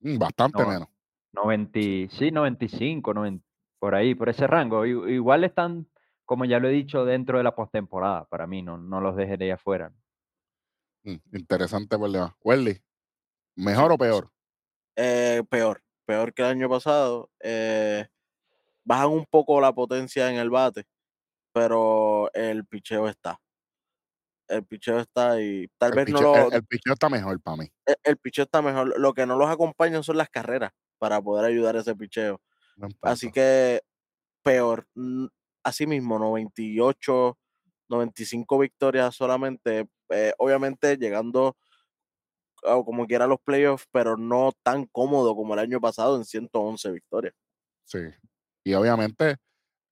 [0.00, 0.68] Mm, Bastante No.
[0.68, 0.88] menos.
[1.32, 3.44] 90, y- sí, 95, 90,
[3.80, 4.86] por ahí, por ese rango.
[4.86, 5.88] Igual están,
[6.24, 8.24] como ya lo he dicho, dentro de la postemporada.
[8.26, 9.92] Para mí, no, no los dejaré afuera.
[11.04, 12.36] Mm, Interesante problema.
[12.42, 12.80] Welly,
[13.56, 14.30] ¿mejor o peor?
[14.96, 17.30] Eh, peor, peor que el año pasado.
[17.40, 18.06] eh,
[18.84, 20.86] bajan un poco la potencia en el bate,
[21.52, 23.38] pero el picheo está.
[24.48, 27.40] El picheo está y tal El vez no picheo, lo, el, el picheo está mejor
[27.42, 27.68] para mí.
[27.86, 28.98] el, el picheo está mejor.
[28.98, 32.40] Lo que no los acompaña son las carreras para poder ayudar a ese picheo.
[32.76, 33.82] No Así que
[34.44, 34.86] peor.
[34.94, 35.26] mm,
[35.64, 37.38] Asimismo, 98,
[37.88, 39.88] 95 victorias solamente.
[40.10, 41.56] eh, obviamente llegando
[42.64, 46.24] a como quiera a los playoffs, pero no tan cómodo como el año pasado en
[46.24, 47.34] 111 victorias.
[47.84, 47.98] Sí.
[48.64, 49.36] Y obviamente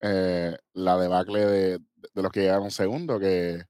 [0.03, 1.79] eh, la debacle de,
[2.15, 3.65] de los que llegaron segundo, que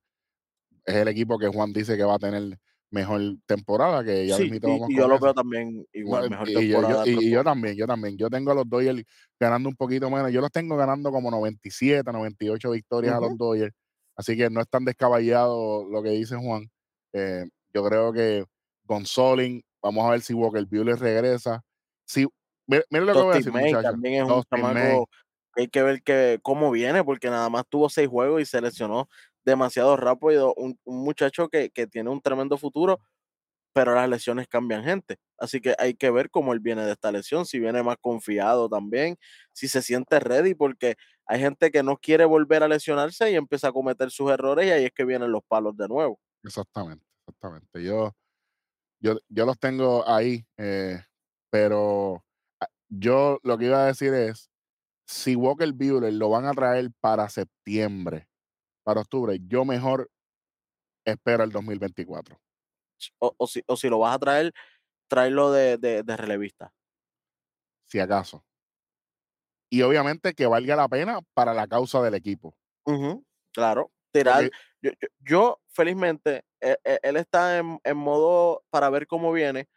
[0.86, 2.58] es el equipo que Juan dice que va a tener
[2.90, 6.52] mejor temporada, que ya Sí, y, vamos y yo lo veo también igual, mejor y,
[6.52, 7.04] yo, temporada.
[7.04, 8.16] yo- del y- y yo también, yo también.
[8.16, 9.02] Yo tengo a los Dodgers
[9.38, 10.32] ganando un poquito menos.
[10.32, 13.36] Yo los tengo ganando como 97, 98 victorias a los.
[13.36, 13.74] Dodgers.
[14.16, 16.70] Así que no es tan descabellado lo que dice Juan.
[17.12, 18.44] Eh, yo creo que
[18.84, 21.62] Gonzolin, vamos a ver si Walker Buehler regresa.
[22.06, 22.26] Si,
[22.66, 23.82] mire, mire lo que voy a decir, muchachos.
[23.82, 25.08] también es un chamaco
[25.58, 29.08] hay que ver que, cómo viene, porque nada más tuvo seis juegos y se lesionó
[29.46, 30.54] demasiado rápido.
[30.56, 33.00] Un, un muchacho que, que tiene un tremendo futuro,
[33.72, 35.18] pero las lesiones cambian gente.
[35.38, 38.68] Así que hay que ver cómo él viene de esta lesión, si viene más confiado
[38.68, 39.18] también,
[39.52, 43.68] si se siente ready, porque hay gente que no quiere volver a lesionarse y empieza
[43.68, 46.18] a cometer sus errores y ahí es que vienen los palos de nuevo.
[46.42, 47.84] Exactamente, exactamente.
[47.84, 48.12] Yo,
[49.00, 51.02] yo, yo los tengo ahí, eh,
[51.50, 52.24] pero
[52.60, 54.50] ah, yo lo que iba a decir es,
[55.06, 58.28] si Walker Buehler lo van a traer para septiembre,
[58.86, 60.08] para octubre, yo mejor
[61.06, 62.40] espero el 2024,
[63.18, 64.52] O, o si, o si lo vas a traer,
[65.08, 66.72] tráelo de, de, de relevista.
[67.86, 68.44] si acaso.
[69.70, 72.56] Y obviamente que valga la pena para la causa del equipo.
[72.84, 74.44] Ujú, claro, tirar.
[74.44, 79.32] Porque Yo, yo- yo, felizmente, eh, eh, él está en, en modo para ver cómo
[79.32, 79.68] viene.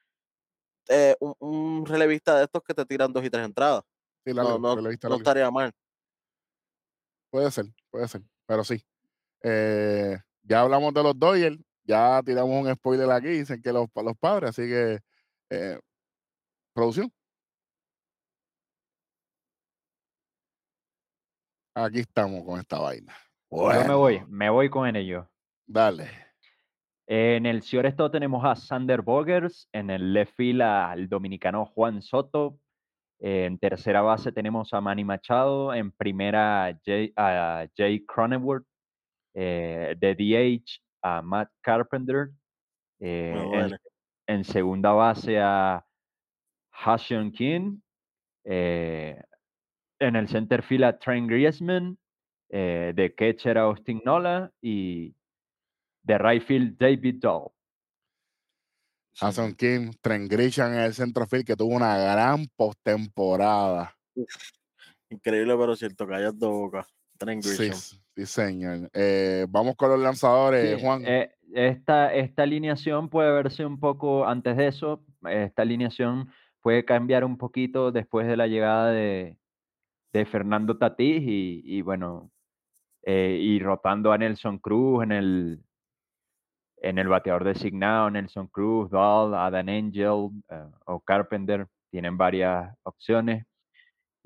[0.89, 3.83] eh, un, un relevista de estos que te tiran dos y tres entradas.
[4.25, 5.71] sí, No, largo, no, no estaría mal.
[7.31, 8.83] Puede ser, puede ser, pero sí.
[9.43, 14.17] Eh, ya hablamos de los Dodgers, ya tiramos un spoiler aquí, dicen que los, los
[14.17, 14.99] padres, así que
[15.49, 15.79] eh,
[16.73, 17.11] producción.
[21.75, 23.13] Aquí estamos con esta vaina.
[23.51, 25.25] Yo me voy, Bueno, me voy con ellos.
[25.65, 26.09] dale.
[27.07, 32.59] En el shortstop tenemos a Sander Bogers, en el left field al dominicano Juan Soto,
[33.19, 38.65] en tercera base tenemos a Manny Machado, en primera Jay, a Jay Cronenworth,
[39.33, 42.29] eh, de DH a Matt Carpenter,
[42.99, 43.77] eh, Me
[44.27, 45.83] en, segunda base a
[46.71, 47.79] Hashion King,
[48.43, 49.19] eh,
[49.99, 51.97] en el center field a Trent Griezmann,
[52.49, 55.15] eh, de catcher a Austin Nola y
[56.03, 57.51] de right field David Dahl.
[59.21, 63.93] Hassan Kim, Trent Grisham en el centrofield que tuvo una gran postemporada.
[65.09, 66.87] Increíble, pero cierto, callas de boca.
[67.17, 67.73] Trent Grisham.
[67.73, 68.89] sí, señor.
[68.93, 71.03] Eh, vamos con los lanzadores, Sí, Juan.
[71.05, 75.03] eh, esta, esta alineación puede verse un poco antes de eso.
[75.27, 76.29] Esta alineación
[76.61, 79.37] puede cambiar un poquito después de la llegada de,
[80.13, 82.31] de Fernando Tatís y, y bueno,
[83.03, 85.63] eh, y rotando a Nelson Cruz en el,
[86.81, 90.29] en el bateador designado, Nelson Cruz, Dahl, Adam Angel
[90.85, 93.45] o Carpenter, tienen varias opciones.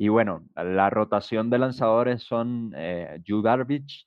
[0.04, 4.06] Y bueno, la rotación de lanzadores son eh, Yu Garbage,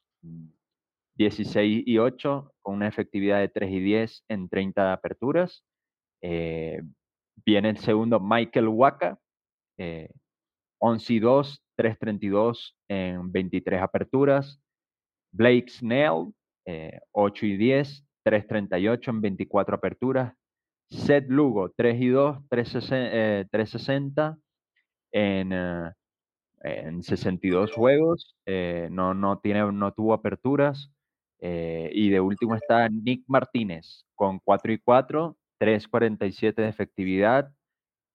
[1.15, 5.65] 16 y 8, con una efectividad de 3 y 10 en 30 aperturas.
[6.21, 6.83] Eh,
[7.47, 9.19] viene el segundo Michael Waka,
[10.83, 14.61] 11 y 2, 332 en 23 aperturas.
[15.33, 16.31] Blake Snell,
[17.13, 20.35] 8 y 10, 338 en 24 aperturas.
[20.91, 24.39] Seth Lugo, 3 y 2, 360
[25.17, 25.93] en, eh,
[26.63, 28.37] en 62 juegos.
[28.47, 30.91] eh, no, no, tiene, no tuvo aperturas.
[31.41, 37.53] eh, y de último está Nick Martínez con 4 y 4, 347 de efectividad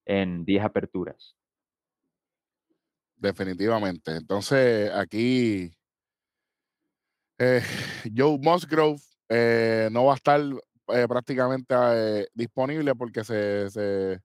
[0.06, 1.36] en 10 aperturas.
[3.18, 4.16] Definitivamente.
[4.16, 5.72] Entonces, aquí
[7.40, 7.62] eh,
[8.16, 14.20] Joe Musgrove eh, no va a estar eh, prácticamente eh, disponible porque se, se,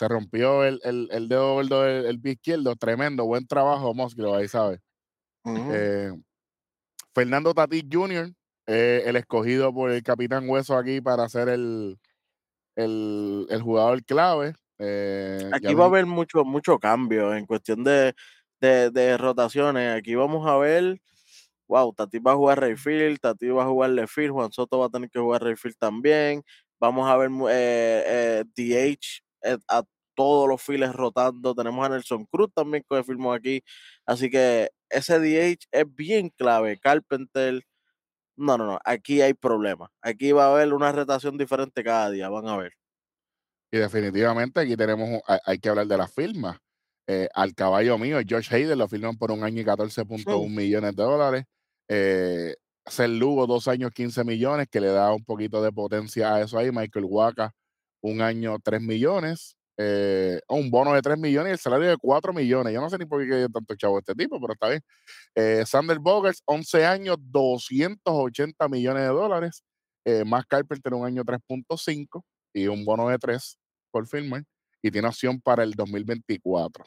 [0.00, 2.74] se rompió el, el, el dedo gordo del el pie izquierdo.
[2.74, 4.80] Tremendo, buen trabajo, Musgrove, ahí sabes.
[5.44, 6.10] Eh,
[7.14, 8.32] Fernando Tatís Jr.,
[8.66, 11.98] eh, el escogido por el Capitán Hueso aquí para ser el,
[12.76, 14.54] el, el jugador clave.
[14.78, 18.14] Eh, Aquí va a haber mucho, mucho cambio en cuestión de,
[18.58, 19.98] de, de rotaciones.
[19.98, 20.98] Aquí vamos a ver,
[21.68, 24.90] wow, Tati va a jugar Rayfield, Tati va a jugar Lefield, Juan Soto va a
[24.90, 26.42] tener que jugar Rayfield también.
[26.78, 29.22] Vamos a ver eh, DH
[29.68, 29.82] a
[30.14, 31.54] todos los files rotando.
[31.54, 33.62] Tenemos a Nelson Cruz también que firmó aquí.
[34.04, 36.78] Así que ese DH es bien clave.
[36.78, 37.62] Carpenter.
[38.36, 38.78] No, no, no.
[38.84, 39.90] Aquí hay problemas.
[40.02, 42.28] Aquí va a haber una rotación diferente cada día.
[42.28, 42.72] Van a ver.
[43.72, 46.58] Y definitivamente aquí tenemos, hay, que hablar de las firmas.
[47.06, 51.02] Eh, al caballo mío, George Hayden, lo firman por un año y 14.1 millones de
[51.02, 51.44] dólares.
[51.88, 56.42] Eh, Cel Lugo, dos años, 15 millones, que le da un poquito de potencia a
[56.42, 56.70] eso ahí.
[56.72, 57.52] Michael Waka,
[58.02, 59.56] un año, 3 millones.
[59.82, 62.74] Eh, un bono de 3 millones y el salario de 4 millones.
[62.74, 64.82] Yo no sé ni por qué hay tanto chavo este tipo, pero está bien.
[65.34, 69.62] Eh, Sander Bogers, 11 años, 280 millones de dólares.
[70.04, 72.22] Eh, más Carpenter, un año 3.5
[72.52, 73.58] y un bono de 3
[73.90, 74.44] por firmar.
[74.82, 76.84] Y tiene opción para el 2024.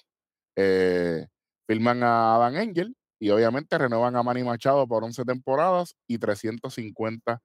[0.55, 1.25] Eh,
[1.67, 7.41] firman a Adam Angel y obviamente renuevan a Manny Machado por 11 temporadas y 350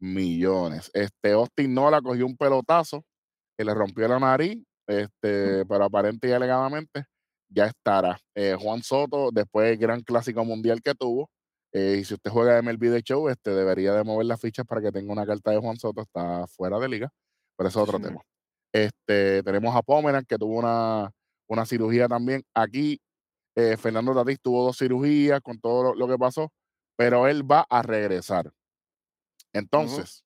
[0.00, 0.90] millones.
[0.94, 3.04] Este Austin Nola cogió un pelotazo
[3.56, 7.04] que le rompió la nariz, este, pero aparente y alegadamente
[7.48, 8.18] ya estará.
[8.34, 11.30] Eh, Juan Soto, después del gran clásico mundial que tuvo,
[11.72, 14.80] eh, y si usted juega MLB de Show, este, debería de mover las fichas para
[14.80, 17.10] que tenga una carta de Juan Soto, está fuera de liga,
[17.56, 18.12] pero eso es otro señor.
[18.12, 18.22] tema.
[18.72, 21.10] Este, tenemos a Pomeran, que tuvo una,
[21.48, 22.42] una cirugía también.
[22.54, 23.00] Aquí,
[23.56, 26.50] eh, Fernando Tatís tuvo dos cirugías con todo lo, lo que pasó,
[26.96, 28.50] pero él va a regresar.
[29.52, 30.24] Entonces,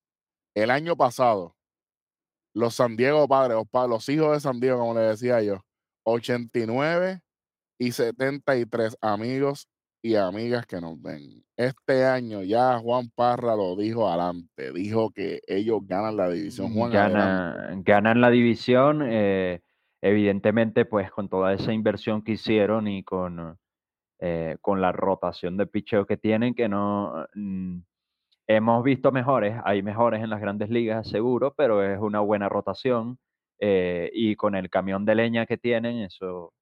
[0.54, 1.56] el año pasado,
[2.54, 5.64] los San Diego Padres, los, hijos de San Diego, como le decía yo,
[6.04, 7.22] 89
[7.78, 9.68] y 73 amigos
[10.02, 11.44] y amigas que nos ven.
[11.56, 16.72] Este año ya Juan Parra lo dijo adelante, dijo que ellos ganan la división.
[16.72, 17.60] Juan, adelante.
[17.60, 19.62] Gana, ganan la división, eh,
[20.00, 23.56] evidentemente, pues con toda esa inversión que hicieron y con,
[24.18, 27.78] eh, con la rotación de picheo que tienen, que no mm,
[28.56, 33.18] hemos visto mejores, hay mejores en las grandes ligas, seguro, pero es una buena rotación.
[33.60, 36.52] eh, y con el camión de leña que tienen, eso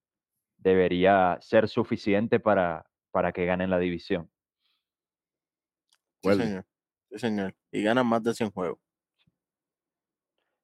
[0.58, 4.30] debería ser suficiente para, para que ganen la división.
[6.22, 6.66] Sí, señor.
[7.10, 7.54] Sí, señor.
[7.72, 8.78] Y ganan más de 100 juegos.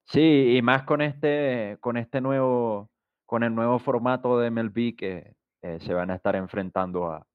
[0.05, 2.91] Sí, y más con este, con este nuevo,
[3.27, 7.27] con el nuevo formato de MLB que eh, se van a estar enfrentando a,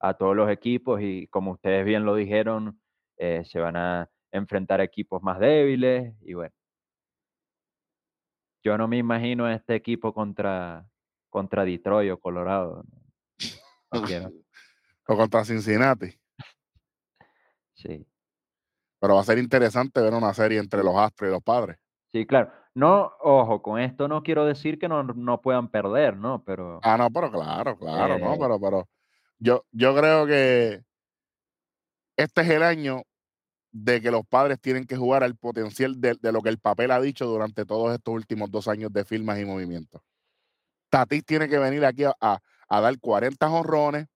[0.00, 2.80] a todos los equipos y como ustedes bien lo dijeron,
[3.16, 6.52] eh, se van a enfrentar equipos más débiles y bueno.
[8.62, 10.84] Yo no me imagino este equipo contra,
[11.30, 12.82] contra Detroit o Colorado.
[13.92, 14.00] No,
[15.08, 16.18] o contra Cincinnati.
[17.74, 18.06] Sí,
[18.98, 21.76] Pero va a ser interesante ver una serie entre los Astros y los Padres.
[22.12, 22.50] sí, claro.
[22.74, 26.44] No, ojo, con esto no quiero decir que no, no puedan perder, ¿no?
[26.44, 28.38] Pero Ah, no, pero claro, claro, no, Eh.
[28.38, 28.88] pero, pero
[29.38, 30.82] yo, yo creo que
[32.16, 33.02] este es el año
[33.72, 36.90] de que los padres tienen que jugar al potencial de, de lo que el papel
[36.90, 40.00] ha dicho durante todos estos últimos dos años de firmas y movimientos.
[40.90, 42.38] Tatis tiene que venir aquí a, a-
[42.68, 44.06] a dar 40 jonrones,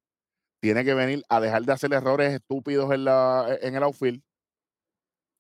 [0.61, 4.23] tiene que venir a dejar de hacer errores estúpidos en, la, en el outfield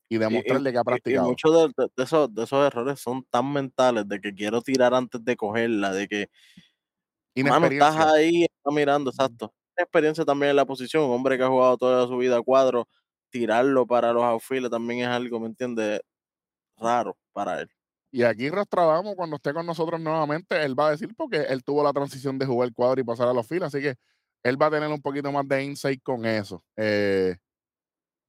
[0.09, 1.29] y demostrarle que ha practicado.
[1.29, 4.93] muchos de, de- de esos, de esos errores son tan mentales de que quiero tirar
[4.95, 6.29] antes de cogerla, de que,
[7.51, 9.55] mano, estás ahí, estás mirando, exacto.
[9.83, 12.89] Experiencia también en la posición, hombre que ha jugado toda su vida cuadro,
[13.31, 16.01] tirarlo para los outfields también es algo, ¿me entiendes?
[16.77, 17.69] Raro para él.
[18.13, 21.85] Y aquí Rostradamo, cuando esté con nosotros nuevamente, él va a decir porque él tuvo
[21.85, 23.95] la transición de jugar cuadro y pasar a los filas, así que
[24.43, 26.65] él va a tener un poquito más de insight con eso.
[26.77, 27.37] Eh,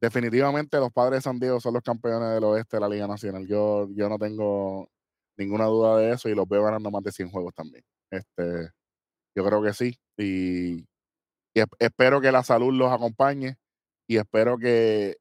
[0.02, 3.48] definitivamente los padres de San Diego son los campeones del oeste de la Liga Nacional.
[3.48, 4.90] Yo, yo no tengo
[5.38, 7.84] ninguna duda de eso y los veo ganando más de 100 juegos también.
[8.12, 8.70] Este,
[9.36, 9.98] yo creo que sí.
[10.18, 10.86] Y,
[11.54, 13.58] y esp- espero que la salud los acompañe
[14.08, 15.18] y espero que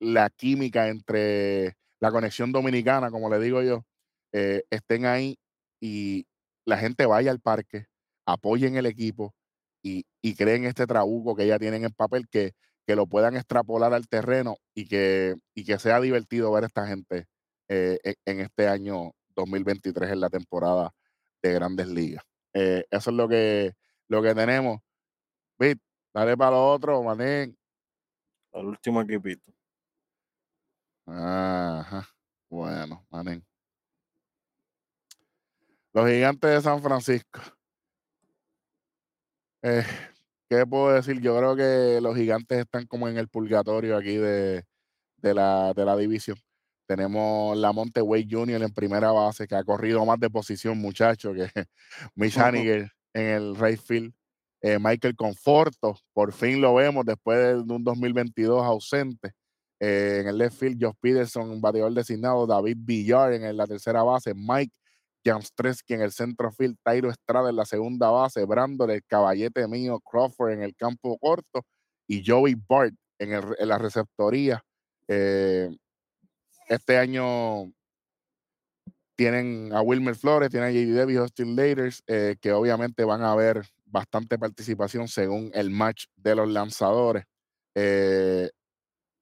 [0.00, 3.84] la química entre la conexión dominicana, como le digo yo,
[4.32, 5.38] eh, estén ahí
[5.80, 6.26] y
[6.66, 7.86] la gente vaya al parque,
[8.26, 9.34] apoyen el equipo
[9.82, 12.52] y, y creen este trabuco que ya tienen en papel, que,
[12.86, 16.86] que lo puedan extrapolar al terreno y que, y que sea divertido ver a esta
[16.86, 17.26] gente
[17.68, 20.92] eh, en, en este año 2023 en la temporada
[21.42, 22.24] de Grandes Ligas.
[22.54, 23.72] Eh, eso es lo que,
[24.08, 24.80] lo que tenemos.
[25.60, 25.78] Vit,
[26.14, 27.54] dale para lo otro, manín.
[28.52, 29.52] El último equipito.
[31.06, 32.08] Ajá.
[32.48, 33.44] Bueno, manín.
[35.92, 37.40] Los gigantes de San Francisco.
[39.62, 39.84] Eh,
[40.48, 41.20] ¿Qué puedo decir?
[41.20, 44.64] Yo creo que los gigantes están como en el purgatorio aquí de,
[45.18, 46.38] de la, de la división.
[46.86, 48.62] Tenemos la Monte Wade Jr.
[48.62, 51.50] en primera base, que ha corrido más de posición, muchacho, que
[52.14, 52.36] Mitch.
[52.38, 54.14] Haniger en el right field.
[54.62, 59.32] Eh, Michael Conforto, por fin lo vemos después de un 2022 ausente.
[59.80, 64.34] Eh, en el left field, Josh Peterson, bateador designado, David Villar en la tercera base,
[64.34, 64.72] Mike
[65.24, 69.98] Jamstreski en el centro field, Tairo Estrada en la segunda base, Brandon, el caballete mío,
[70.00, 71.62] Crawford en el campo corto
[72.06, 74.62] y Joey Bart en, el- en la receptoría.
[75.08, 75.74] Eh,
[76.68, 77.72] este año
[79.16, 80.92] tienen a Wilmer Flores, tienen a J.D.
[80.94, 82.02] Davis, Austin Laters,
[82.40, 87.24] que obviamente van a ver bastante participación según el match de los lanzadores.
[87.74, 88.50] Eh,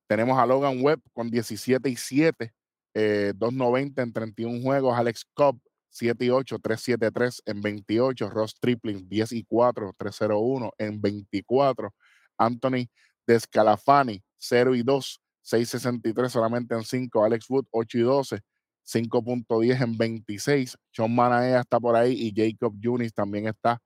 [0.07, 2.53] tenemos a Logan Webb con 17 y 7,
[2.95, 4.99] eh, 2.90 en 31 juegos.
[4.99, 5.61] Alex Cobb,
[5.91, 8.31] 7 y 8, 3.73 en 28.
[8.31, 11.95] Ross Tripling, 10 y 4, 3.01 en 24.
[12.39, 12.89] Anthony
[13.27, 17.25] Descalafani, 0 y 2, 6.63 solamente en 5.
[17.25, 18.41] Alex Wood, 8 y 12,
[18.87, 20.79] 5.10 en 26.
[20.91, 23.79] Sean Manaea está por ahí y Jacob Junis también está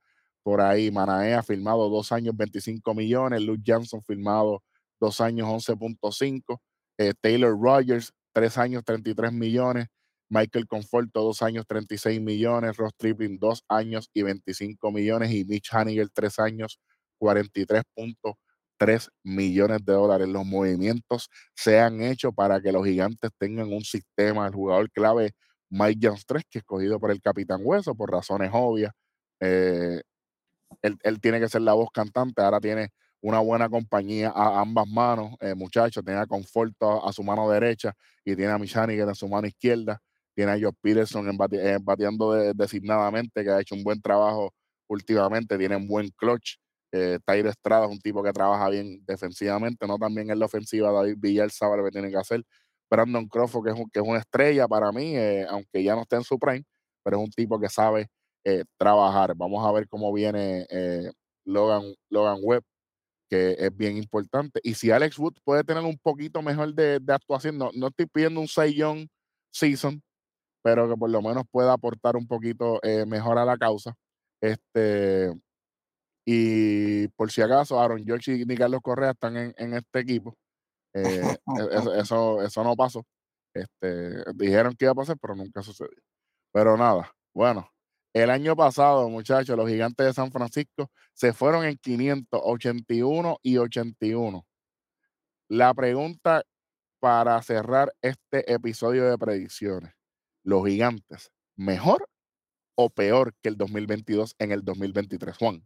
[0.42, 0.90] por ahí.
[0.90, 3.42] Manaea firmado dos años, 25 millones.
[3.42, 4.62] Luke Johnson firmado
[5.00, 6.60] dos años 11.5.
[6.98, 9.86] Eh, Taylor Rogers, tres años 33 millones.
[10.28, 12.76] Michael Conforto, dos años 36 millones.
[12.76, 15.30] Ross Tripling, dos años y 25 millones.
[15.32, 16.78] Y Mitch Haniger, tres años
[17.20, 20.28] 43.3 millones de dólares.
[20.28, 24.46] Los movimientos se han hecho para que los gigantes tengan un sistema.
[24.46, 25.32] El jugador clave,
[25.70, 28.92] Mike Jones que escogido por el Capitán Hueso por razones obvias.
[29.40, 30.00] Eh,
[30.82, 32.42] él, él tiene que ser la voz cantante.
[32.42, 36.04] Ahora tiene una buena compañía a ambas manos, eh, muchachos.
[36.04, 39.46] Tiene a Conforto a, a su mano derecha y tiene a Michaniger en su mano
[39.46, 40.00] izquierda.
[40.34, 44.52] Tiene a Josh Peterson eh, bateando de- designadamente, que ha hecho un buen trabajo
[44.88, 45.56] últimamente.
[45.58, 46.56] Tiene un buen clutch.
[46.92, 50.90] Eh, Estrada es un tipo que trabaja bien defensivamente, no también en la ofensiva.
[50.92, 52.42] David Villar sabe lo que tiene que hacer.
[52.90, 56.02] Brandon Crawford, que es, un- que es una estrella para mí, eh, aunque ya no
[56.02, 56.64] esté en su prime,
[57.02, 58.08] pero es un tipo que sabe
[58.44, 59.34] eh, trabajar.
[59.36, 61.10] Vamos a ver cómo viene eh,
[61.44, 62.64] Logan, Logan Webb,
[63.30, 64.60] que es bien importante.
[64.62, 68.06] Y si Alex Wood puede tener un poquito mejor de, de actuación, no, no estoy
[68.06, 69.08] pidiendo un 6 Young
[69.52, 70.02] season,
[70.62, 73.94] pero que por lo menos pueda aportar un poquito eh, mejor a la causa.
[74.40, 75.32] Este,
[76.26, 80.36] y por si acaso, Aaron George y Carlos Correa están en, en este equipo.
[80.94, 81.22] Eh,
[81.58, 83.04] e- eso, eso, eso no pasó.
[83.54, 85.96] Este, dijeron que iba a pasar, pero nunca sucedió.
[86.52, 87.68] Pero nada, bueno,
[88.14, 94.46] el año pasado, muchachos, los gigantes de San Francisco se fueron en 581 y 81.
[95.48, 96.42] La pregunta
[97.00, 99.94] para cerrar este episodio de predicciones,
[100.44, 102.06] los gigantes, ¿mejor
[102.74, 105.62] o peor que el 2022 en el 2023, Juan?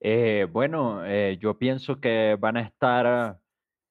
[0.00, 3.38] Eh, bueno, eh, yo pienso que van a estar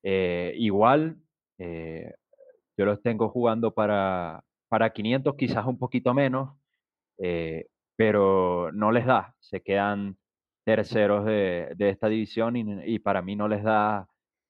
[0.03, 1.17] eh, igual.
[1.57, 6.55] yo los tengo jugando para, para 500, quizás un poquito menos,
[7.21, 9.35] eh, pero no les da.
[9.39, 10.17] Se quedan
[10.65, 14.07] terceros de, esta división y, para mí no les da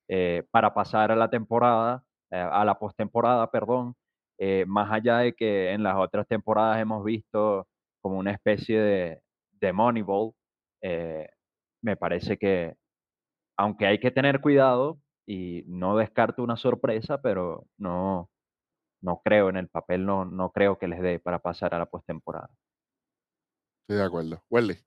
[0.08, 3.94] eh, para pasar a la temporada, eh, a la postemporada, perdón.
[4.66, 7.68] más allá de que en las otras temporadas hemos visto
[8.02, 9.22] como una especie de,
[9.60, 10.32] de Moneyball,
[11.82, 12.74] me parece que,
[13.56, 18.30] aunque hay que tener cuidado y no descarto una sorpresa, pero no,
[19.02, 21.86] no creo en el papel, no, no creo que les dé para pasar a la
[21.86, 22.50] postemporada.
[23.82, 24.42] Estoy de acuerdo.
[24.50, 24.78] Welly.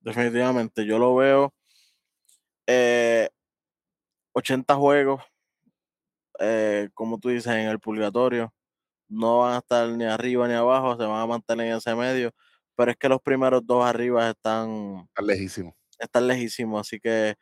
[0.00, 1.52] Definitivamente, yo lo veo.
[2.66, 3.28] eh,
[4.34, 5.22] 80 juegos,
[6.40, 8.52] eh, como tú dices, en el purgatorio.
[9.08, 12.32] No van a estar ni arriba ni abajo, se van a mantener en ese medio.
[12.76, 15.76] Pero es que los primeros dos arriba están, Está lejísimo.
[15.98, 17.36] están lejísimos, así que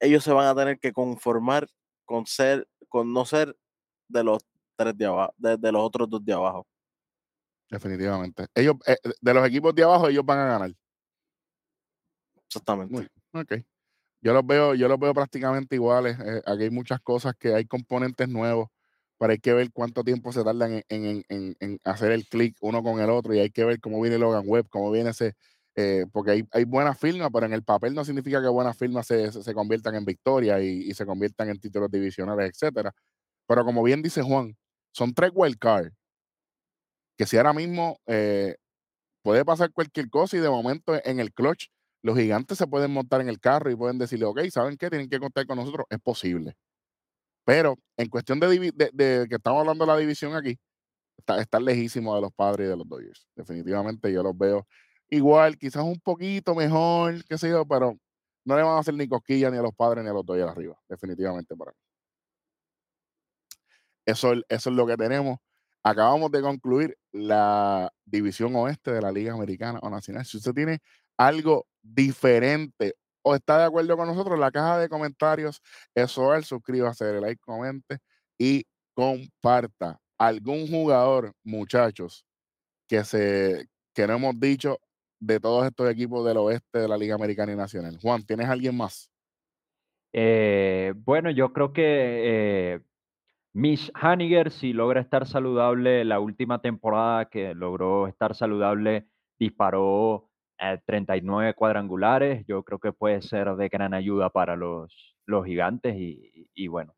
[0.00, 1.68] ellos se van a tener que conformar
[2.06, 3.56] con ser, con no ser
[4.08, 4.44] de los
[4.76, 6.66] tres de abajo, de, de los otros dos de abajo.
[7.70, 8.46] Definitivamente.
[8.54, 10.72] Ellos, eh, de los equipos de abajo, ellos van a ganar.
[12.46, 12.92] Exactamente.
[12.92, 13.54] Muy, ok.
[14.20, 16.18] Yo los veo, yo los veo prácticamente iguales.
[16.18, 18.68] eh, aquí hay muchas cosas que hay componentes nuevos,
[19.18, 22.56] pero hay que ver cuánto tiempo se tardan en, en- en- en hacer el clic
[22.60, 25.34] uno con el otro y hay que ver cómo viene Logan Webb, cómo viene ese,
[25.76, 29.06] eh, porque hay, hay buenas firmas, pero en el papel no significa que buenas firmas
[29.06, 32.94] se, se, se conviertan en victorias y, y se conviertan en títulos divisionales, etcétera.
[33.46, 34.56] Pero como bien dice Juan,
[34.94, 35.92] son tres wild cards
[37.16, 38.56] que si ahora mismo eh,
[39.22, 41.68] puede pasar cualquier cosa y de momento en el clutch
[42.02, 44.90] los gigantes se pueden montar en el carro y pueden decirle, ok, ¿saben qué?
[44.90, 45.86] Tienen que contar con nosotros.
[45.90, 46.54] Es posible.
[47.44, 48.48] Pero en cuestión de-
[48.92, 50.58] de que estamos hablando de la división aquí,
[51.18, 53.26] está, está lejísimo de los padres y de los Dodgers.
[53.36, 54.66] Definitivamente yo los veo
[55.10, 57.98] igual, quizás un poquito mejor, qué sé yo, pero
[58.44, 60.50] no le van a hacer ni cosquillas ni a los padres ni a los Dodgers
[60.52, 60.76] arriba.
[60.88, 61.78] Definitivamente para mí.
[64.06, 65.38] Eso, es- eso es lo que tenemos.
[65.82, 70.24] Acabamos de concluir la división oeste de la Liga Americana o Nacional.
[70.24, 70.78] Si usted tiene
[71.18, 75.60] algo diferente o está de acuerdo con nosotros, la caja de comentarios
[75.94, 77.98] eso es, suscríbase, dale like, comente
[78.38, 79.98] y comparta.
[80.18, 82.24] Algún jugador, muchachos,
[82.88, 84.78] que se que no hemos dicho
[85.20, 87.98] de todos estos equipos del oeste de la Liga Americana y Nacional.
[88.02, 89.10] Juan, ¿tienes alguien más?
[90.12, 91.82] Eh, bueno, yo creo que
[92.74, 92.80] eh,
[93.54, 99.06] Mish Haniger, si logra estar saludable, la última temporada que logró estar saludable,
[99.38, 100.28] disparó
[100.58, 102.44] eh, 39 cuadrangulares.
[102.48, 106.96] Yo creo que puede ser de gran ayuda para los, los gigantes y, y bueno,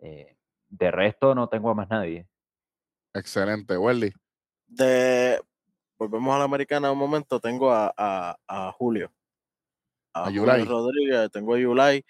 [0.00, 0.36] eh,
[0.68, 2.28] de resto no tengo a más nadie.
[3.14, 4.12] Excelente, Welly.
[4.66, 5.40] De,
[5.98, 9.10] volvemos a la americana un momento, tengo a, a, a Julio.
[10.12, 10.64] A Julio.
[10.66, 12.04] Rodríguez, tengo a Yulai.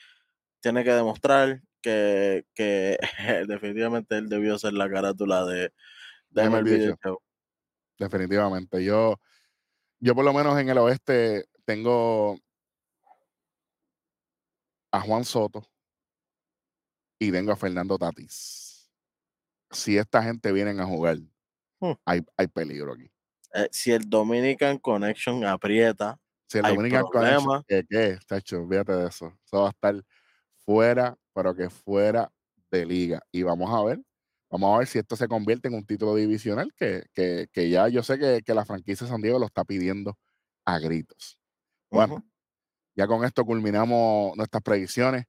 [0.60, 2.98] Tiene que demostrar que, que
[3.46, 5.70] definitivamente él debió ser la carátula de,
[6.30, 7.20] de MLB Show.
[7.98, 8.82] Definitivamente.
[8.82, 9.20] Yo,
[10.00, 12.38] yo por lo menos en el oeste tengo
[14.90, 15.62] a Juan Soto
[17.18, 18.90] y tengo a Fernando Tatis.
[19.70, 21.18] Si esta gente vienen a jugar,
[21.80, 21.92] Hmm.
[22.06, 23.10] hay, hay peligro aquí.
[23.52, 26.18] Eh, si el Dominican Connection aprieta,
[26.48, 27.36] Si el Hay Dominican problema.
[27.36, 28.18] Connection, ¿qué, qué?
[28.26, 29.36] Tacho, olvídate de eso.
[29.44, 30.02] Eso va a estar
[30.64, 32.30] fuera, pero que fuera
[32.70, 33.22] de liga.
[33.32, 34.00] Y vamos a ver,
[34.50, 37.88] vamos a ver si esto se convierte en un título divisional, que, que, que ya
[37.88, 40.16] yo sé que, que la franquicia de San Diego lo está pidiendo
[40.64, 41.38] a gritos.
[41.90, 42.24] Bueno,
[42.96, 45.24] ya con esto culminamos nuestras predicciones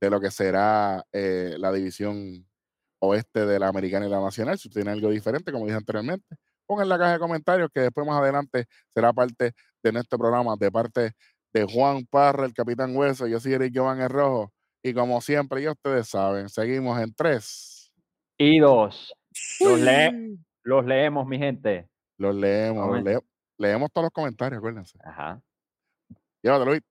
[0.00, 2.46] de lo que será eh, la división
[3.00, 4.58] oeste de la americana y la nacional.
[4.58, 6.36] Si usted tiene algo diferente, como dije anteriormente,
[6.66, 9.52] pongan en la caja de comentarios que después más adelante será parte
[9.82, 11.12] de nuestro programa, de parte
[11.52, 13.26] de Juan Parra, el Capitán Hueso.
[13.26, 14.52] Yo soy Eric Giovanni el Rojo.
[14.82, 17.92] Y como siempre, ya ustedes saben, seguimos en tres.
[18.38, 19.12] Y dos,
[19.60, 21.88] los, lee- los leemos, mi gente.
[22.18, 23.22] Los leemos, los
[23.58, 24.98] leemos todos los comentarios, acuérdense.
[25.04, 25.40] Ajá.
[26.42, 26.82] Llévatelo, Luis.